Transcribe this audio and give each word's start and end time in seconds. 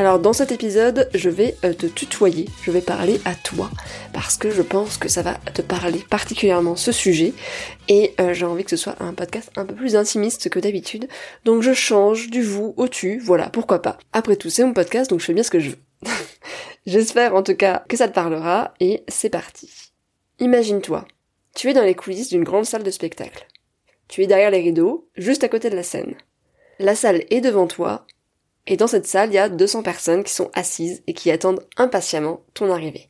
Alors 0.00 0.18
dans 0.18 0.32
cet 0.32 0.50
épisode, 0.50 1.10
je 1.12 1.28
vais 1.28 1.56
euh, 1.62 1.74
te 1.74 1.84
tutoyer, 1.84 2.48
je 2.62 2.70
vais 2.70 2.80
parler 2.80 3.20
à 3.26 3.34
toi, 3.34 3.70
parce 4.14 4.38
que 4.38 4.50
je 4.50 4.62
pense 4.62 4.96
que 4.96 5.10
ça 5.10 5.20
va 5.20 5.34
te 5.34 5.60
parler 5.60 6.02
particulièrement 6.08 6.74
ce 6.74 6.90
sujet, 6.90 7.34
et 7.86 8.14
euh, 8.18 8.32
j'ai 8.32 8.46
envie 8.46 8.64
que 8.64 8.70
ce 8.70 8.78
soit 8.78 8.96
un 9.00 9.12
podcast 9.12 9.50
un 9.56 9.66
peu 9.66 9.74
plus 9.74 9.96
intimiste 9.96 10.48
que 10.48 10.58
d'habitude, 10.58 11.06
donc 11.44 11.60
je 11.60 11.74
change 11.74 12.30
du 12.30 12.42
vous 12.42 12.72
au 12.78 12.88
tu, 12.88 13.18
voilà, 13.18 13.50
pourquoi 13.50 13.82
pas. 13.82 13.98
Après 14.14 14.36
tout, 14.36 14.48
c'est 14.48 14.64
mon 14.64 14.72
podcast, 14.72 15.10
donc 15.10 15.20
je 15.20 15.26
fais 15.26 15.34
bien 15.34 15.42
ce 15.42 15.50
que 15.50 15.60
je 15.60 15.68
veux. 15.68 15.78
J'espère 16.86 17.34
en 17.34 17.42
tout 17.42 17.54
cas 17.54 17.84
que 17.86 17.98
ça 17.98 18.08
te 18.08 18.14
parlera, 18.14 18.72
et 18.80 19.04
c'est 19.06 19.28
parti. 19.28 19.92
Imagine-toi, 20.38 21.06
tu 21.54 21.68
es 21.68 21.74
dans 21.74 21.84
les 21.84 21.94
coulisses 21.94 22.30
d'une 22.30 22.44
grande 22.44 22.64
salle 22.64 22.84
de 22.84 22.90
spectacle. 22.90 23.46
Tu 24.08 24.22
es 24.22 24.26
derrière 24.26 24.50
les 24.50 24.62
rideaux, 24.62 25.10
juste 25.18 25.44
à 25.44 25.50
côté 25.50 25.68
de 25.68 25.76
la 25.76 25.82
scène. 25.82 26.14
La 26.78 26.94
salle 26.94 27.24
est 27.28 27.42
devant 27.42 27.66
toi, 27.66 28.06
et 28.66 28.76
dans 28.76 28.86
cette 28.86 29.06
salle, 29.06 29.30
il 29.30 29.34
y 29.34 29.38
a 29.38 29.48
200 29.48 29.82
personnes 29.82 30.24
qui 30.24 30.32
sont 30.32 30.50
assises 30.54 31.02
et 31.06 31.14
qui 31.14 31.30
attendent 31.30 31.66
impatiemment 31.76 32.42
ton 32.54 32.70
arrivée. 32.70 33.08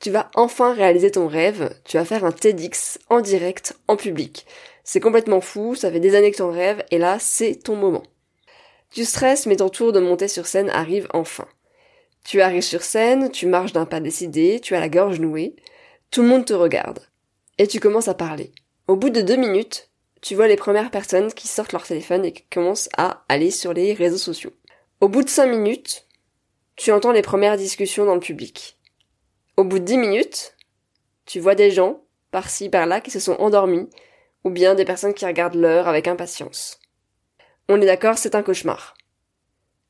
Tu 0.00 0.10
vas 0.10 0.30
enfin 0.34 0.74
réaliser 0.74 1.12
ton 1.12 1.28
rêve, 1.28 1.74
tu 1.84 1.96
vas 1.96 2.04
faire 2.04 2.24
un 2.24 2.32
TEDx 2.32 2.98
en 3.08 3.20
direct, 3.20 3.76
en 3.86 3.96
public. 3.96 4.46
C'est 4.84 5.00
complètement 5.00 5.40
fou, 5.40 5.74
ça 5.74 5.92
fait 5.92 6.00
des 6.00 6.14
années 6.16 6.32
que 6.32 6.38
ton 6.38 6.50
rêve, 6.50 6.84
et 6.90 6.98
là, 6.98 7.18
c'est 7.20 7.54
ton 7.54 7.76
moment. 7.76 8.02
Tu 8.90 9.04
stresses, 9.04 9.46
mais 9.46 9.56
ton 9.56 9.68
tour 9.68 9.92
de 9.92 10.00
monter 10.00 10.26
sur 10.26 10.46
scène 10.46 10.70
arrive 10.70 11.06
enfin. 11.14 11.46
Tu 12.24 12.40
arrives 12.40 12.62
sur 12.62 12.82
scène, 12.82 13.30
tu 13.30 13.46
marches 13.46 13.72
d'un 13.72 13.86
pas 13.86 14.00
décidé, 14.00 14.60
tu 14.60 14.74
as 14.74 14.80
la 14.80 14.88
gorge 14.88 15.20
nouée, 15.20 15.54
tout 16.10 16.22
le 16.22 16.28
monde 16.28 16.44
te 16.44 16.52
regarde. 16.52 17.00
Et 17.58 17.66
tu 17.66 17.80
commences 17.80 18.08
à 18.08 18.14
parler. 18.14 18.52
Au 18.88 18.96
bout 18.96 19.10
de 19.10 19.20
deux 19.20 19.36
minutes, 19.36 19.88
tu 20.22 20.36
vois 20.36 20.48
les 20.48 20.56
premières 20.56 20.90
personnes 20.90 21.32
qui 21.32 21.48
sortent 21.48 21.72
leur 21.72 21.86
téléphone 21.86 22.24
et 22.24 22.32
qui 22.32 22.44
commencent 22.44 22.88
à 22.96 23.24
aller 23.28 23.50
sur 23.50 23.74
les 23.74 23.92
réseaux 23.92 24.16
sociaux. 24.16 24.52
Au 25.00 25.08
bout 25.08 25.22
de 25.22 25.28
cinq 25.28 25.48
minutes, 25.48 26.06
tu 26.76 26.92
entends 26.92 27.12
les 27.12 27.22
premières 27.22 27.56
discussions 27.56 28.06
dans 28.06 28.14
le 28.14 28.20
public. 28.20 28.78
Au 29.56 29.64
bout 29.64 29.80
de 29.80 29.84
dix 29.84 29.98
minutes, 29.98 30.56
tu 31.26 31.40
vois 31.40 31.56
des 31.56 31.72
gens, 31.72 32.04
par-ci, 32.30 32.68
par-là, 32.68 33.00
qui 33.00 33.10
se 33.10 33.20
sont 33.20 33.34
endormis, 33.34 33.90
ou 34.44 34.50
bien 34.50 34.76
des 34.76 34.84
personnes 34.84 35.12
qui 35.12 35.26
regardent 35.26 35.56
l'heure 35.56 35.88
avec 35.88 36.06
impatience. 36.06 36.78
On 37.68 37.80
est 37.80 37.86
d'accord, 37.86 38.16
c'est 38.16 38.36
un 38.36 38.42
cauchemar. 38.42 38.94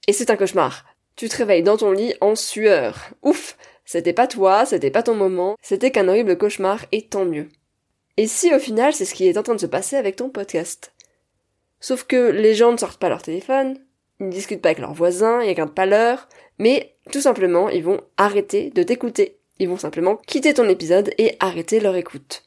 Et 0.09 0.15
c'est 0.15 0.31
un 0.31 0.37
cauchemar. 0.37 0.87
Tu 1.15 1.29
te 1.29 1.37
réveilles 1.37 1.63
dans 1.63 1.77
ton 1.77 1.92
lit 1.92 2.15
en 2.23 2.35
sueur. 2.35 3.11
Ouf! 3.23 3.57
C'était 3.85 4.13
pas 4.13 4.27
toi, 4.27 4.65
c'était 4.65 4.91
pas 4.91 5.03
ton 5.03 5.15
moment, 5.15 5.57
c'était 5.61 5.91
qu'un 5.91 6.09
horrible 6.09 6.39
cauchemar, 6.39 6.87
et 6.92 7.07
tant 7.09 7.27
mieux. 7.27 7.48
Et 8.17 8.27
si 8.27 8.55
au 8.55 8.58
final 8.58 8.92
c'est 8.92 9.05
ce 9.05 9.14
qui 9.14 9.27
est 9.27 9.39
en 9.39 9.42
train 9.42 9.55
de 9.55 9.61
se 9.61 9.67
passer 9.67 9.96
avec 9.96 10.17
ton 10.17 10.28
podcast 10.28 10.92
Sauf 11.80 12.05
que 12.05 12.30
les 12.30 12.55
gens 12.55 12.73
ne 12.73 12.77
sortent 12.77 13.00
pas 13.00 13.08
leur 13.08 13.23
téléphone, 13.23 13.77
ils 14.20 14.27
ne 14.27 14.33
discutent 14.33 14.62
pas 14.62 14.68
avec 14.68 14.78
leurs 14.78 14.95
voisins, 14.95 15.42
ils 15.42 15.48
regardent 15.48 15.74
pas 15.74 15.86
l'heure, 15.86 16.28
mais 16.58 16.95
tout 17.11 17.20
simplement 17.20 17.68
ils 17.68 17.83
vont 17.83 18.00
arrêter 18.17 18.70
de 18.70 18.83
t'écouter. 18.83 19.39
Ils 19.58 19.68
vont 19.68 19.78
simplement 19.78 20.17
quitter 20.17 20.55
ton 20.55 20.68
épisode 20.68 21.11
et 21.18 21.36
arrêter 21.40 21.80
leur 21.80 21.96
écoute. 21.96 22.45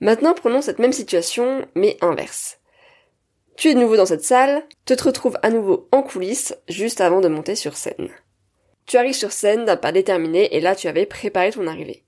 Maintenant 0.00 0.34
prenons 0.34 0.62
cette 0.62 0.78
même 0.78 0.92
situation, 0.92 1.66
mais 1.74 1.96
inverse. 2.00 2.58
Tu 3.56 3.68
es 3.68 3.74
de 3.74 3.80
nouveau 3.80 3.96
dans 3.96 4.06
cette 4.06 4.24
salle, 4.24 4.64
te 4.84 4.94
te 4.94 5.04
retrouves 5.04 5.38
à 5.42 5.50
nouveau 5.50 5.88
en 5.92 6.02
coulisses 6.02 6.56
juste 6.68 7.00
avant 7.00 7.20
de 7.20 7.28
monter 7.28 7.56
sur 7.56 7.76
scène. 7.76 8.08
Tu 8.86 8.96
arrives 8.96 9.14
sur 9.14 9.32
scène 9.32 9.64
d'un 9.64 9.76
pas 9.76 9.92
déterminé 9.92 10.56
et 10.56 10.60
là 10.60 10.74
tu 10.74 10.88
avais 10.88 11.06
préparé 11.06 11.52
ton 11.52 11.66
arrivée. 11.66 12.04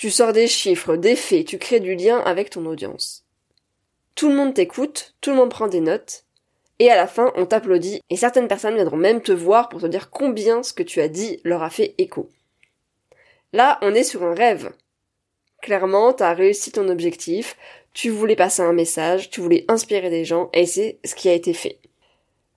Tu 0.00 0.10
sors 0.10 0.32
des 0.32 0.46
chiffres, 0.46 0.96
des 0.96 1.14
faits, 1.14 1.44
tu 1.44 1.58
crées 1.58 1.78
du 1.78 1.94
lien 1.94 2.20
avec 2.20 2.48
ton 2.48 2.64
audience. 2.64 3.26
Tout 4.14 4.30
le 4.30 4.34
monde 4.34 4.54
t'écoute, 4.54 5.14
tout 5.20 5.28
le 5.28 5.36
monde 5.36 5.50
prend 5.50 5.68
des 5.68 5.80
notes, 5.80 6.24
et 6.78 6.90
à 6.90 6.96
la 6.96 7.06
fin 7.06 7.34
on 7.36 7.44
t'applaudit, 7.44 8.00
et 8.08 8.16
certaines 8.16 8.48
personnes 8.48 8.76
viendront 8.76 8.96
même 8.96 9.20
te 9.20 9.30
voir 9.30 9.68
pour 9.68 9.82
te 9.82 9.86
dire 9.86 10.08
combien 10.08 10.62
ce 10.62 10.72
que 10.72 10.82
tu 10.82 11.02
as 11.02 11.08
dit 11.08 11.38
leur 11.44 11.62
a 11.62 11.68
fait 11.68 11.94
écho. 11.98 12.30
Là, 13.52 13.78
on 13.82 13.92
est 13.94 14.02
sur 14.02 14.22
un 14.22 14.34
rêve. 14.34 14.72
Clairement, 15.60 16.14
t'as 16.14 16.32
réussi 16.32 16.72
ton 16.72 16.88
objectif, 16.88 17.58
tu 17.92 18.08
voulais 18.08 18.36
passer 18.36 18.62
un 18.62 18.72
message, 18.72 19.28
tu 19.28 19.42
voulais 19.42 19.66
inspirer 19.68 20.08
des 20.08 20.24
gens, 20.24 20.48
et 20.54 20.64
c'est 20.64 20.98
ce 21.04 21.14
qui 21.14 21.28
a 21.28 21.34
été 21.34 21.52
fait. 21.52 21.78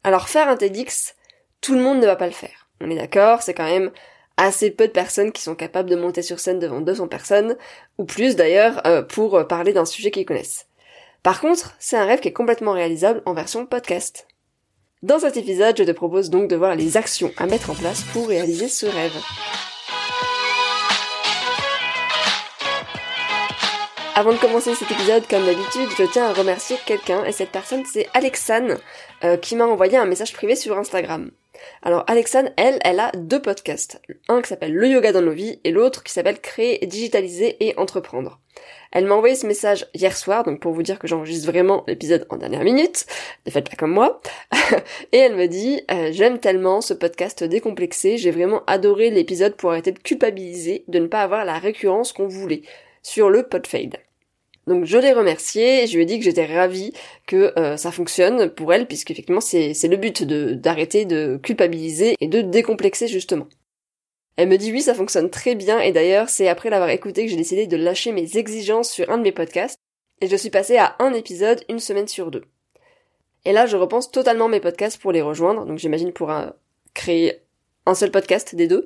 Alors 0.05 0.29
faire 0.29 0.47
un 0.47 0.55
TEDx, 0.55 1.15
tout 1.59 1.73
le 1.73 1.81
monde 1.81 1.99
ne 1.99 2.05
va 2.05 2.15
pas 2.15 2.27
le 2.27 2.31
faire. 2.31 2.69
On 2.79 2.89
est 2.89 2.95
d'accord, 2.95 3.41
c'est 3.41 3.53
quand 3.53 3.69
même 3.69 3.91
assez 4.37 4.71
peu 4.71 4.87
de 4.87 4.93
personnes 4.93 5.31
qui 5.31 5.41
sont 5.41 5.55
capables 5.55 5.89
de 5.89 5.95
monter 5.95 6.21
sur 6.21 6.39
scène 6.39 6.59
devant 6.59 6.81
200 6.81 7.07
personnes, 7.07 7.55
ou 7.97 8.05
plus 8.05 8.35
d'ailleurs, 8.35 8.85
euh, 8.87 9.01
pour 9.01 9.47
parler 9.47 9.73
d'un 9.73 9.85
sujet 9.85 10.11
qu'ils 10.11 10.25
connaissent. 10.25 10.67
Par 11.23 11.39
contre, 11.39 11.75
c'est 11.79 11.97
un 11.97 12.05
rêve 12.05 12.19
qui 12.19 12.27
est 12.27 12.33
complètement 12.33 12.73
réalisable 12.73 13.21
en 13.25 13.33
version 13.33 13.65
podcast. 13.65 14.27
Dans 15.03 15.19
cet 15.19 15.37
épisode, 15.37 15.77
je 15.77 15.83
te 15.83 15.91
propose 15.91 16.29
donc 16.29 16.49
de 16.49 16.55
voir 16.55 16.75
les 16.75 16.97
actions 16.97 17.31
à 17.37 17.45
mettre 17.45 17.69
en 17.69 17.75
place 17.75 18.03
pour 18.13 18.27
réaliser 18.27 18.67
ce 18.67 18.85
rêve. 18.85 19.13
Avant 24.15 24.31
de 24.31 24.37
commencer 24.37 24.75
cet 24.75 24.91
épisode, 24.91 25.27
comme 25.27 25.45
d'habitude, 25.45 25.89
je 25.97 26.03
tiens 26.03 26.29
à 26.29 26.33
remercier 26.33 26.77
quelqu'un, 26.85 27.25
et 27.25 27.31
cette 27.31 27.49
personne 27.49 27.83
c'est 27.83 28.07
Alexane, 28.13 28.77
euh, 29.23 29.37
qui 29.37 29.55
m'a 29.55 29.65
envoyé 29.65 29.97
un 29.97 30.05
message 30.05 30.33
privé 30.33 30.55
sur 30.55 30.77
Instagram. 30.77 31.31
Alors 31.81 32.03
Alexane, 32.07 32.51
elle, 32.57 32.79
elle 32.83 32.99
a 32.99 33.11
deux 33.15 33.41
podcasts. 33.41 34.01
Un 34.29 34.41
qui 34.41 34.49
s'appelle 34.49 34.73
Le 34.73 34.87
yoga 34.87 35.11
dans 35.11 35.21
nos 35.21 35.31
vies 35.31 35.59
et 35.63 35.71
l'autre 35.71 36.03
qui 36.03 36.13
s'appelle 36.13 36.39
Créer, 36.39 36.85
digitaliser 36.85 37.57
et 37.59 37.77
entreprendre. 37.77 38.39
Elle 38.91 39.05
m'a 39.05 39.15
envoyé 39.15 39.35
ce 39.35 39.47
message 39.47 39.87
hier 39.95 40.15
soir, 40.15 40.43
donc 40.43 40.59
pour 40.59 40.71
vous 40.71 40.83
dire 40.83 40.99
que 40.99 41.07
j'enregistre 41.07 41.49
vraiment 41.49 41.83
l'épisode 41.87 42.27
en 42.29 42.37
dernière 42.37 42.63
minute, 42.63 43.05
ne 43.45 43.51
faites 43.51 43.69
pas 43.69 43.75
comme 43.75 43.91
moi. 43.91 44.21
et 45.11 45.17
elle 45.17 45.35
me 45.35 45.47
dit, 45.47 45.81
euh, 45.91 46.09
j'aime 46.11 46.39
tellement 46.39 46.79
ce 46.79 46.93
podcast 46.93 47.43
décomplexé, 47.43 48.17
j'ai 48.17 48.31
vraiment 48.31 48.61
adoré 48.67 49.09
l'épisode 49.09 49.55
pour 49.55 49.71
arrêter 49.71 49.91
de 49.91 49.99
culpabiliser, 49.99 50.83
de 50.87 50.99
ne 50.99 51.07
pas 51.07 51.23
avoir 51.23 51.43
la 51.43 51.57
récurrence 51.57 52.13
qu'on 52.13 52.27
voulait 52.27 52.61
sur 53.01 53.29
le 53.29 53.43
podfade. 53.43 53.97
Donc 54.65 54.85
je 54.85 54.97
l'ai 54.97 55.11
remerciée, 55.11 55.87
je 55.87 55.95
lui 55.95 56.03
ai 56.03 56.05
dit 56.05 56.19
que 56.19 56.25
j'étais 56.25 56.45
ravie 56.45 56.93
que 57.27 57.57
euh, 57.59 57.75
ça 57.75 57.91
fonctionne 57.91 58.49
pour 58.49 58.73
elle, 58.73 58.87
puisque 58.87 59.11
effectivement 59.11 59.41
c'est 59.41 59.73
le 59.87 59.97
but 59.97 60.23
d'arrêter 60.23 61.05
de 61.05 61.39
culpabiliser 61.41 62.15
et 62.21 62.27
de 62.27 62.41
décomplexer 62.41 63.07
justement. 63.07 63.47
Elle 64.37 64.49
me 64.49 64.57
dit 64.57 64.71
oui 64.71 64.81
ça 64.81 64.95
fonctionne 64.95 65.29
très 65.29 65.55
bien 65.55 65.79
et 65.79 65.91
d'ailleurs 65.91 66.29
c'est 66.29 66.47
après 66.47 66.69
l'avoir 66.69 66.89
écouté 66.89 67.25
que 67.25 67.29
j'ai 67.29 67.37
décidé 67.37 67.67
de 67.67 67.77
lâcher 67.77 68.11
mes 68.11 68.37
exigences 68.37 68.89
sur 68.89 69.09
un 69.11 69.17
de 69.17 69.23
mes 69.23 69.31
podcasts 69.31 69.77
et 70.21 70.27
je 70.27 70.35
suis 70.35 70.49
passée 70.49 70.77
à 70.77 70.95
un 70.99 71.13
épisode 71.13 71.63
une 71.69 71.79
semaine 71.79 72.07
sur 72.07 72.31
deux. 72.31 72.45
Et 73.45 73.51
là 73.51 73.65
je 73.65 73.77
repense 73.77 74.11
totalement 74.11 74.47
mes 74.47 74.61
podcasts 74.61 74.99
pour 74.99 75.11
les 75.11 75.21
rejoindre, 75.21 75.65
donc 75.65 75.77
j'imagine 75.77 76.13
pour 76.13 76.33
créer 76.93 77.41
un 77.85 77.95
seul 77.95 78.11
podcast 78.11 78.55
des 78.55 78.67
deux, 78.67 78.85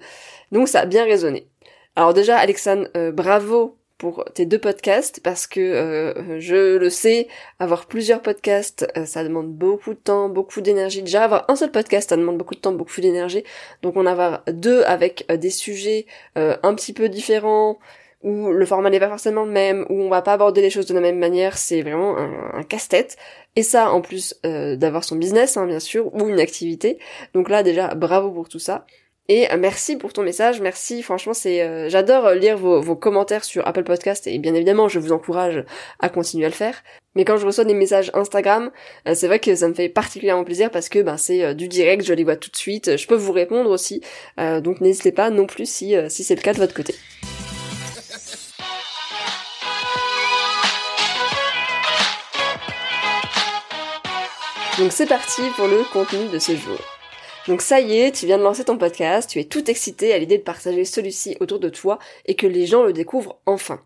donc 0.51 0.67
ça 0.67 0.81
a 0.81 0.85
bien 0.85 1.05
résonné. 1.05 1.47
Alors 1.95 2.13
déjà 2.13 2.37
Alexandre, 2.37 2.89
euh, 2.97 3.11
bravo 3.11 3.76
pour 3.97 4.25
tes 4.33 4.45
deux 4.45 4.59
podcasts 4.59 5.19
parce 5.23 5.47
que 5.47 5.59
euh, 5.59 6.39
je 6.39 6.77
le 6.77 6.89
sais, 6.89 7.27
avoir 7.59 7.87
plusieurs 7.87 8.21
podcasts, 8.21 8.87
euh, 8.95 9.05
ça 9.05 9.23
demande 9.23 9.51
beaucoup 9.51 9.93
de 9.93 9.99
temps, 9.99 10.29
beaucoup 10.29 10.61
d'énergie. 10.61 11.01
Déjà 11.01 11.23
avoir 11.23 11.45
un 11.49 11.55
seul 11.55 11.71
podcast, 11.71 12.09
ça 12.09 12.17
demande 12.17 12.37
beaucoup 12.37 12.55
de 12.55 12.59
temps, 12.59 12.73
beaucoup 12.73 13.01
d'énergie. 13.01 13.43
Donc 13.81 13.95
on 13.95 14.05
avoir 14.05 14.43
deux 14.47 14.83
avec 14.83 15.25
euh, 15.31 15.37
des 15.37 15.49
sujets 15.49 16.05
un 16.35 16.75
petit 16.75 16.93
peu 16.93 17.09
différents 17.09 17.79
où 18.23 18.51
le 18.51 18.65
format 18.65 18.89
n'est 18.89 18.99
pas 18.99 19.09
forcément 19.09 19.45
le 19.45 19.51
même, 19.51 19.85
où 19.89 20.01
on 20.01 20.09
va 20.09 20.21
pas 20.21 20.33
aborder 20.33 20.61
les 20.61 20.69
choses 20.69 20.85
de 20.85 20.93
la 20.93 21.01
même 21.01 21.19
manière, 21.19 21.57
c'est 21.57 21.81
vraiment 21.81 22.17
un, 22.17 22.63
casse-tête. 22.63 23.17
Et 23.55 23.63
ça 23.63 23.91
en 23.91 24.01
plus 24.01 24.35
d'avoir 24.43 25.03
son 25.03 25.15
business, 25.15 25.57
hein, 25.57 25.65
bien 25.65 25.79
sûr, 25.79 26.13
ou 26.15 26.27
une 26.27 26.39
activité. 26.39 26.99
Donc 27.33 27.49
là 27.49 27.63
déjà, 27.63 27.95
bravo 27.95 28.31
pour 28.31 28.49
tout 28.49 28.59
ça. 28.59 28.85
Et 29.29 29.51
euh, 29.51 29.57
merci 29.57 29.97
pour 29.97 30.13
ton 30.13 30.23
message, 30.23 30.61
merci, 30.61 31.03
franchement 31.03 31.33
c'est, 31.33 31.61
euh, 31.61 31.89
j'adore 31.89 32.31
lire 32.31 32.57
vos, 32.57 32.79
vos, 32.79 32.95
commentaires 32.95 33.43
sur 33.43 33.67
Apple 33.67 33.83
Podcast 33.83 34.25
et 34.25 34.37
bien 34.39 34.53
évidemment 34.53 34.87
je 34.87 34.99
vous 34.99 35.11
encourage 35.11 35.65
à 35.99 36.07
continuer 36.07 36.45
à 36.45 36.49
le 36.49 36.53
faire. 36.53 36.81
Mais 37.13 37.25
quand 37.25 37.35
je 37.35 37.45
reçois 37.45 37.65
des 37.65 37.73
messages 37.73 38.09
Instagram, 38.13 38.71
euh, 39.05 39.15
c'est 39.15 39.27
vrai 39.27 39.39
que 39.39 39.53
ça 39.53 39.67
me 39.67 39.73
fait 39.73 39.89
particulièrement 39.89 40.45
plaisir 40.45 40.71
parce 40.71 40.87
que 40.87 40.99
ben 40.99 41.17
c'est 41.17 41.53
du 41.55 41.67
direct, 41.67 42.05
je 42.05 42.13
les 42.13 42.23
vois 42.23 42.37
tout 42.37 42.49
de 42.49 42.55
suite, 42.55 42.95
je 42.95 43.05
peux 43.05 43.15
vous 43.15 43.33
répondre 43.33 43.69
aussi, 43.69 44.01
donc 44.37 44.79
n'hésitez 44.79 45.11
pas 45.11 45.29
non 45.29 45.45
plus 45.45 45.69
si 45.69 45.93
si 46.09 46.23
c'est 46.23 46.35
le 46.35 46.41
cas 46.41 46.53
de 46.53 46.59
votre 46.59 46.73
côté. 46.73 46.95
Donc 54.77 54.91
c'est 54.91 55.07
parti 55.07 55.41
pour 55.55 55.67
le 55.67 55.83
contenu 55.91 56.29
de 56.29 56.39
ce 56.39 56.55
jour. 56.55 56.96
Donc 57.47 57.61
ça 57.61 57.79
y 57.79 57.99
est, 57.99 58.11
tu 58.11 58.25
viens 58.25 58.37
de 58.37 58.43
lancer 58.43 58.65
ton 58.65 58.77
podcast, 58.77 59.29
tu 59.29 59.39
es 59.39 59.45
tout 59.45 59.69
excité 59.69 60.13
à 60.13 60.17
l'idée 60.17 60.37
de 60.37 60.43
partager 60.43 60.83
celui-ci 60.83 61.37
autour 61.39 61.59
de 61.59 61.69
toi 61.69 61.97
et 62.25 62.35
que 62.35 62.47
les 62.47 62.65
gens 62.65 62.83
le 62.83 62.91
découvrent 62.91 63.39
enfin. 63.45 63.81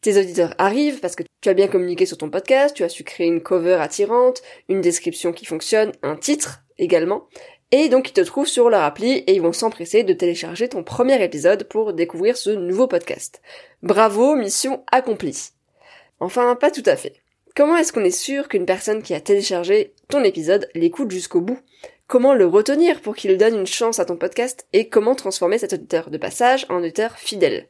Tes 0.00 0.18
auditeurs 0.18 0.54
arrivent 0.58 1.00
parce 1.00 1.16
que 1.16 1.22
tu 1.42 1.48
as 1.48 1.54
bien 1.54 1.68
communiqué 1.68 2.06
sur 2.06 2.16
ton 2.16 2.30
podcast, 2.30 2.74
tu 2.74 2.84
as 2.84 2.88
su 2.88 3.04
créer 3.04 3.26
une 3.26 3.42
cover 3.42 3.74
attirante, 3.74 4.42
une 4.68 4.80
description 4.80 5.32
qui 5.32 5.44
fonctionne, 5.44 5.92
un 6.02 6.16
titre 6.16 6.62
également, 6.78 7.28
et 7.72 7.88
donc 7.88 8.08
ils 8.08 8.12
te 8.12 8.20
trouvent 8.20 8.46
sur 8.46 8.70
leur 8.70 8.82
appli 8.82 9.18
et 9.26 9.34
ils 9.34 9.42
vont 9.42 9.52
s'empresser 9.52 10.02
de 10.02 10.12
télécharger 10.12 10.68
ton 10.68 10.84
premier 10.84 11.22
épisode 11.22 11.64
pour 11.64 11.92
découvrir 11.92 12.36
ce 12.36 12.50
nouveau 12.50 12.86
podcast. 12.86 13.42
Bravo, 13.82 14.36
mission 14.36 14.84
accomplie. 14.90 15.50
Enfin, 16.20 16.54
pas 16.54 16.70
tout 16.70 16.82
à 16.86 16.96
fait. 16.96 17.14
Comment 17.54 17.76
est-ce 17.76 17.92
qu'on 17.92 18.04
est 18.04 18.10
sûr 18.10 18.48
qu'une 18.48 18.66
personne 18.66 19.02
qui 19.02 19.14
a 19.14 19.20
téléchargé 19.20 19.94
ton 20.08 20.22
épisode 20.24 20.68
l'écoute 20.74 21.10
jusqu'au 21.10 21.40
bout? 21.40 21.58
Comment 22.06 22.34
le 22.34 22.46
retenir 22.46 23.00
pour 23.00 23.16
qu'il 23.16 23.36
donne 23.36 23.56
une 23.56 23.66
chance 23.66 23.98
à 23.98 24.04
ton 24.04 24.16
podcast 24.16 24.66
et 24.72 24.88
comment 24.88 25.14
transformer 25.14 25.58
cet 25.58 25.72
auditeur 25.72 26.10
de 26.10 26.18
passage 26.18 26.66
en 26.68 26.78
auditeur 26.78 27.16
fidèle. 27.16 27.66